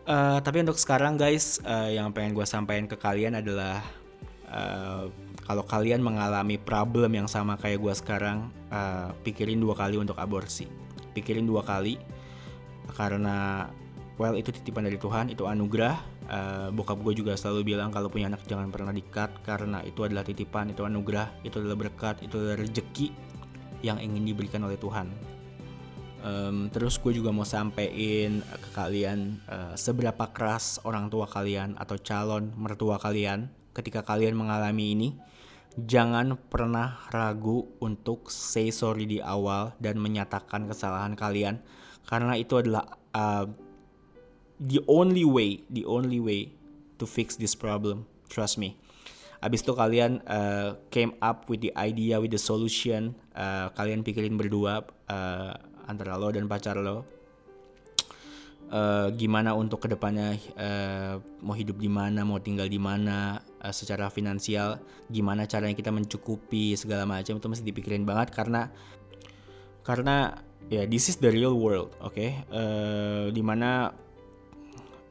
Uh, 0.02 0.42
tapi 0.42 0.66
untuk 0.66 0.74
sekarang 0.74 1.14
guys, 1.14 1.62
uh, 1.62 1.86
yang 1.86 2.10
pengen 2.10 2.34
gue 2.34 2.42
sampaikan 2.42 2.90
ke 2.90 2.98
kalian 2.98 3.38
adalah 3.38 3.86
uh, 4.50 5.06
kalau 5.46 5.62
kalian 5.62 6.02
mengalami 6.02 6.58
problem 6.58 7.14
yang 7.14 7.30
sama 7.30 7.54
kayak 7.54 7.78
gue 7.78 7.94
sekarang, 7.94 8.50
uh, 8.74 9.14
pikirin 9.22 9.62
dua 9.62 9.78
kali 9.78 10.02
untuk 10.02 10.18
aborsi. 10.18 10.66
Pikirin 11.14 11.46
dua 11.46 11.62
kali 11.62 12.02
karena 12.98 13.70
well 14.18 14.34
itu 14.34 14.50
titipan 14.50 14.90
dari 14.90 14.98
Tuhan, 14.98 15.30
itu 15.30 15.46
anugerah. 15.46 16.10
Uh, 16.26 16.68
bokap 16.74 16.98
gue 17.02 17.22
juga 17.22 17.38
selalu 17.38 17.74
bilang 17.74 17.94
kalau 17.94 18.10
punya 18.10 18.26
anak 18.26 18.42
jangan 18.46 18.74
pernah 18.74 18.90
dikat 18.90 19.30
karena 19.46 19.86
itu 19.86 20.02
adalah 20.02 20.26
titipan, 20.26 20.74
itu 20.74 20.82
anugerah, 20.82 21.30
itu 21.46 21.62
adalah 21.62 21.78
berkat, 21.78 22.26
itu 22.26 22.42
adalah 22.42 22.58
rezeki 22.58 23.14
yang 23.86 24.02
ingin 24.02 24.26
diberikan 24.26 24.66
oleh 24.66 24.78
Tuhan 24.78 25.31
Um, 26.22 26.70
terus 26.70 27.02
gue 27.02 27.18
juga 27.18 27.34
mau 27.34 27.42
sampein 27.42 28.46
ke 28.46 28.68
kalian 28.78 29.42
uh, 29.50 29.74
seberapa 29.74 30.30
keras 30.30 30.78
orang 30.86 31.10
tua 31.10 31.26
kalian 31.26 31.74
atau 31.74 31.98
calon 31.98 32.54
mertua 32.54 33.02
kalian 33.02 33.50
ketika 33.74 34.06
kalian 34.06 34.38
mengalami 34.38 34.94
ini. 34.94 35.08
Jangan 35.74 36.36
pernah 36.36 37.00
ragu 37.10 37.64
untuk 37.82 38.30
say 38.30 38.70
sorry 38.70 39.08
di 39.08 39.18
awal 39.18 39.74
dan 39.82 39.98
menyatakan 39.98 40.70
kesalahan 40.70 41.18
kalian 41.18 41.58
karena 42.06 42.38
itu 42.38 42.60
adalah 42.60 42.86
uh, 43.16 43.48
the 44.62 44.78
only 44.86 45.26
way, 45.26 45.66
the 45.66 45.82
only 45.82 46.22
way 46.22 46.54
to 47.02 47.04
fix 47.08 47.34
this 47.34 47.58
problem. 47.58 48.06
Trust 48.30 48.62
me. 48.62 48.78
Abis 49.42 49.66
itu 49.66 49.74
kalian 49.74 50.22
uh, 50.30 50.78
came 50.94 51.18
up 51.18 51.50
with 51.50 51.66
the 51.66 51.74
idea, 51.74 52.22
with 52.22 52.30
the 52.30 52.38
solution. 52.38 53.18
Uh, 53.34 53.74
kalian 53.74 54.06
pikirin 54.06 54.38
berdua. 54.38 54.86
Uh, 55.10 55.58
antara 55.88 56.18
lo 56.18 56.28
dan 56.30 56.46
pacar 56.46 56.78
lo 56.78 57.22
uh, 58.72 59.08
gimana 59.12 59.52
untuk 59.52 59.84
ke 59.84 59.88
depannya 59.92 60.34
uh, 60.56 61.20
mau 61.44 61.54
hidup 61.54 61.76
di 61.78 61.92
mana 61.92 62.24
mau 62.24 62.40
tinggal 62.40 62.66
di 62.66 62.80
mana 62.80 63.38
uh, 63.60 63.70
secara 63.70 64.08
finansial 64.08 64.80
gimana 65.12 65.44
caranya 65.44 65.76
kita 65.76 65.92
mencukupi 65.92 66.74
segala 66.74 67.04
macam 67.04 67.36
itu 67.36 67.46
mesti 67.46 67.64
dipikirin 67.64 68.08
banget 68.08 68.32
karena 68.32 68.72
karena 69.84 70.40
ya 70.72 70.82
yeah, 70.82 70.84
this 70.88 71.10
is 71.12 71.20
the 71.20 71.28
real 71.28 71.58
world 71.58 71.92
oke 72.00 72.16
okay? 72.16 72.42
uh, 72.48 73.28
di 73.28 73.42
mana 73.44 73.92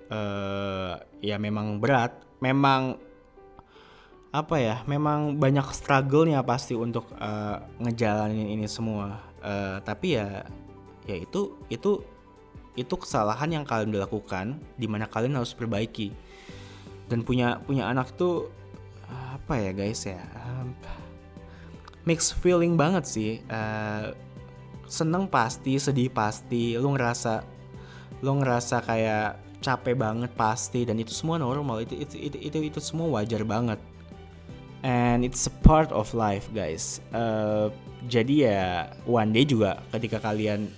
uh, 0.10 0.94
ya 1.22 1.38
memang 1.38 1.78
berat 1.78 2.18
memang 2.42 2.98
apa 4.32 4.56
ya 4.64 4.80
memang 4.88 5.36
banyak 5.36 5.76
struggle-nya 5.76 6.40
pasti 6.48 6.72
untuk 6.72 7.04
uh, 7.20 7.60
ngejalanin 7.84 8.48
ini 8.56 8.64
semua 8.64 9.20
uh, 9.44 9.84
tapi 9.84 10.16
ya 10.16 10.48
ya 11.06 11.16
itu 11.18 11.58
itu 12.78 12.96
kesalahan 12.96 13.52
yang 13.52 13.66
kalian 13.68 13.92
lakukan 13.96 14.56
di 14.80 14.88
mana 14.88 15.06
kalian 15.06 15.36
harus 15.36 15.52
perbaiki. 15.52 16.12
Dan 17.12 17.28
punya 17.28 17.60
punya 17.68 17.92
anak 17.92 18.16
tuh 18.16 18.48
apa 19.12 19.60
ya 19.60 19.72
guys 19.76 20.08
ya 20.08 20.24
um, 20.48 20.72
mix 22.08 22.32
feeling 22.32 22.80
banget 22.80 23.04
sih 23.04 23.32
uh, 23.52 24.16
seneng 24.88 25.28
pasti 25.28 25.76
sedih 25.76 26.08
pasti 26.08 26.80
lu 26.80 26.96
ngerasa 26.96 27.44
lu 28.24 28.40
ngerasa 28.40 28.80
kayak 28.84 29.40
capek 29.62 29.96
banget 29.96 30.32
pasti 30.34 30.88
dan 30.88 30.98
itu 30.98 31.14
semua 31.14 31.38
normal 31.38 31.86
itu 31.86 31.94
itu 32.00 32.18
itu 32.18 32.38
itu, 32.42 32.58
itu 32.74 32.80
semua 32.82 33.22
wajar 33.22 33.46
banget. 33.46 33.78
And 34.82 35.22
it's 35.22 35.46
a 35.46 35.54
part 35.62 35.94
of 35.94 36.10
life 36.18 36.50
guys. 36.58 37.06
Uh, 37.14 37.70
jadi 38.10 38.36
ya 38.50 38.64
one 39.06 39.30
day 39.30 39.46
juga 39.46 39.78
ketika 39.94 40.18
kalian 40.18 40.74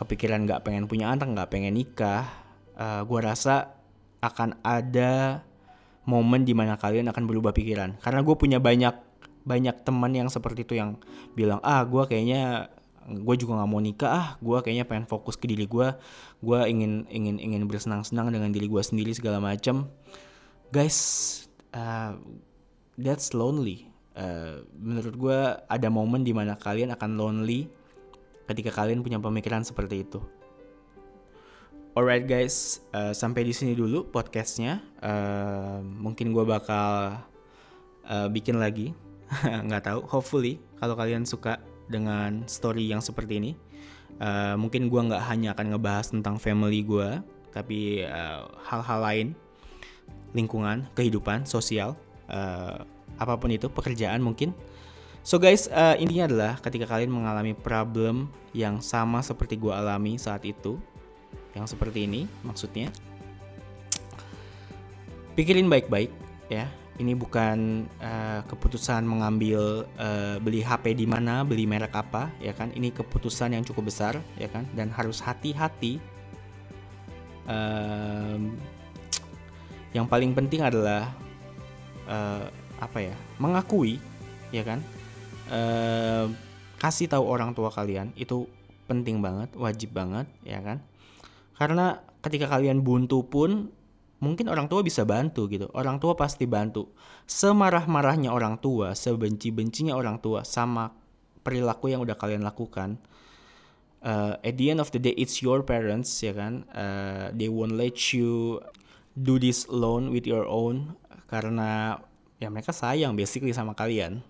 kepikiran 0.00 0.48
nggak 0.48 0.64
pengen 0.64 0.88
punya 0.88 1.12
anak 1.12 1.28
nggak 1.28 1.50
pengen 1.52 1.76
nikah 1.76 2.24
uh, 2.80 3.00
eh, 3.00 3.02
gue 3.04 3.20
rasa 3.20 3.76
akan 4.24 4.64
ada 4.64 5.44
momen 6.08 6.48
di 6.48 6.56
mana 6.56 6.80
kalian 6.80 7.12
akan 7.12 7.24
berubah 7.28 7.52
pikiran. 7.52 8.00
Karena 8.00 8.20
gue 8.24 8.36
punya 8.36 8.58
banyak 8.60 8.96
banyak 9.44 9.76
teman 9.84 10.12
yang 10.12 10.28
seperti 10.28 10.68
itu 10.68 10.76
yang 10.76 11.00
bilang 11.32 11.64
ah 11.64 11.80
gue 11.84 12.04
kayaknya 12.04 12.68
gue 13.08 13.34
juga 13.40 13.56
nggak 13.56 13.70
mau 13.72 13.80
nikah 13.80 14.12
ah 14.12 14.26
gue 14.38 14.60
kayaknya 14.60 14.84
pengen 14.84 15.08
fokus 15.08 15.40
ke 15.40 15.48
diri 15.48 15.64
gue 15.64 15.88
gue 16.44 16.60
ingin 16.68 17.08
ingin 17.08 17.40
ingin 17.40 17.64
bersenang-senang 17.64 18.28
dengan 18.28 18.52
diri 18.52 18.68
gue 18.68 18.82
sendiri 18.84 19.16
segala 19.16 19.40
macam 19.40 19.88
guys 20.68 20.98
uh, 21.72 22.16
that's 23.00 23.32
lonely. 23.32 23.88
Uh, 24.10 24.66
menurut 24.76 25.14
gue 25.16 25.38
ada 25.56 25.88
momen 25.88 26.20
di 26.20 26.36
mana 26.36 26.58
kalian 26.60 26.92
akan 26.92 27.16
lonely 27.16 27.72
ketika 28.50 28.74
kalian 28.74 29.06
punya 29.06 29.22
pemikiran 29.22 29.62
seperti 29.62 30.02
itu. 30.02 30.18
Alright 31.94 32.26
guys, 32.26 32.82
uh, 32.94 33.14
sampai 33.14 33.46
di 33.46 33.54
sini 33.54 33.78
dulu 33.78 34.10
podcastnya. 34.10 34.82
Uh, 34.98 35.82
mungkin 35.82 36.34
gue 36.34 36.42
bakal 36.42 37.18
uh, 38.06 38.28
bikin 38.30 38.58
lagi, 38.58 38.94
nggak 39.66 39.86
tahu. 39.86 40.00
Hopefully, 40.10 40.58
kalau 40.82 40.98
kalian 40.98 41.22
suka 41.22 41.62
dengan 41.90 42.46
story 42.46 42.86
yang 42.86 43.02
seperti 43.02 43.42
ini, 43.42 43.52
uh, 44.22 44.54
mungkin 44.54 44.86
gue 44.86 45.00
nggak 45.02 45.22
hanya 45.30 45.54
akan 45.54 45.74
ngebahas 45.74 46.06
tentang 46.10 46.38
family 46.38 46.82
gue 46.82 47.22
tapi 47.50 48.06
hal 48.06 48.46
hal-hal 48.62 49.00
lain 49.02 49.28
lingkungan 50.38 50.86
kehidupan 50.94 51.42
sosial 51.42 51.98
uh, 52.30 52.86
apa 53.18 53.34
pun 53.36 53.50
itu 53.50 53.66
pekerjaan 53.66 54.22
mungkin 54.22 54.54
so 55.22 55.36
guys 55.36 55.68
uh, 55.70 55.96
intinya 55.96 56.26
adalah 56.30 56.52
ketika 56.60 56.86
kalian 56.88 57.12
mengalami 57.12 57.52
problem 57.52 58.28
yang 58.56 58.80
sama 58.82 59.20
seperti 59.20 59.56
gue 59.60 59.70
alami 59.70 60.16
saat 60.16 60.42
itu 60.44 60.80
yang 61.54 61.66
seperti 61.66 62.06
ini 62.06 62.30
maksudnya 62.46 62.90
pikirin 65.34 65.70
baik-baik 65.70 66.10
ya 66.50 66.66
ini 67.00 67.16
bukan 67.16 67.88
uh, 68.04 68.44
keputusan 68.44 69.08
mengambil 69.08 69.88
uh, 69.96 70.36
beli 70.36 70.60
HP 70.60 70.92
di 70.92 71.08
mana, 71.08 71.40
beli 71.48 71.64
merek 71.64 71.96
apa, 71.96 72.28
ya 72.44 72.52
kan? 72.52 72.68
Ini 72.76 72.92
keputusan 72.92 73.56
yang 73.56 73.64
cukup 73.64 73.88
besar, 73.88 74.20
ya 74.36 74.52
kan? 74.52 74.68
Dan 74.76 74.92
harus 74.92 75.16
hati-hati. 75.24 75.96
Um, 77.48 78.52
yang 79.96 80.04
paling 80.04 80.36
penting 80.36 80.60
adalah 80.60 81.08
uh, 82.04 82.52
apa 82.84 82.98
ya? 83.00 83.16
Mengakui, 83.40 83.96
ya 84.52 84.60
kan? 84.60 84.84
Uh, 85.50 86.30
kasih 86.78 87.10
tahu 87.10 87.26
orang 87.26 87.52
tua 87.52 87.68
kalian 87.68 88.14
itu 88.14 88.46
penting 88.86 89.18
banget, 89.18 89.52
wajib 89.58 89.92
banget, 89.92 90.30
ya 90.46 90.62
kan? 90.62 90.78
Karena 91.58 92.00
ketika 92.24 92.48
kalian 92.48 92.80
buntu 92.80 93.26
pun 93.26 93.68
mungkin 94.20 94.46
orang 94.52 94.68
tua 94.68 94.84
bisa 94.84 95.02
bantu 95.02 95.48
gitu. 95.48 95.66
Orang 95.72 95.98
tua 95.98 96.14
pasti 96.14 96.44
bantu. 96.44 96.92
Semarah-marahnya 97.26 98.30
orang 98.30 98.60
tua, 98.60 98.92
sebenci-bencinya 98.92 99.96
orang 99.96 100.20
tua 100.20 100.44
sama 100.44 100.92
perilaku 101.40 101.90
yang 101.90 102.04
udah 102.04 102.14
kalian 102.14 102.44
lakukan. 102.44 103.00
Uh, 104.00 104.32
at 104.40 104.56
the 104.56 104.72
end 104.72 104.80
of 104.80 104.88
the 104.96 105.00
day 105.00 105.12
it's 105.16 105.44
your 105.44 105.60
parents 105.60 106.08
ya 106.24 106.32
kan. 106.32 106.64
Uh, 106.72 107.28
they 107.36 107.48
won't 107.52 107.76
let 107.76 107.96
you 108.16 108.60
do 109.12 109.36
this 109.36 109.68
alone 109.68 110.08
with 110.08 110.24
your 110.24 110.48
own 110.48 110.96
karena 111.28 112.00
ya 112.40 112.48
mereka 112.48 112.72
sayang 112.72 113.16
basically 113.16 113.52
sama 113.52 113.76
kalian. 113.76 114.24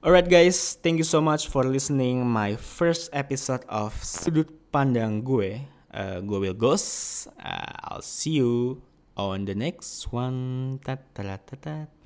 Alright 0.00 0.32
guys, 0.32 0.80
thank 0.80 0.96
you 0.96 1.04
so 1.04 1.20
much 1.20 1.52
for 1.52 1.60
listening 1.60 2.24
my 2.24 2.56
first 2.56 3.12
episode 3.12 3.68
of 3.68 3.92
Sudut 4.00 4.48
Pandang 4.72 5.20
Gue 5.20 5.68
uh, 5.92 6.24
gue 6.24 6.40
Will 6.40 6.56
Ghost. 6.56 7.28
Uh, 7.36 7.68
I'll 7.84 8.00
see 8.00 8.40
you 8.40 8.80
on 9.12 9.44
the 9.44 9.52
next 9.52 10.08
one. 10.08 10.80
Ta 10.80 10.96
-ta 10.96 11.20
-ta 11.20 11.56
-ta. 11.60 11.99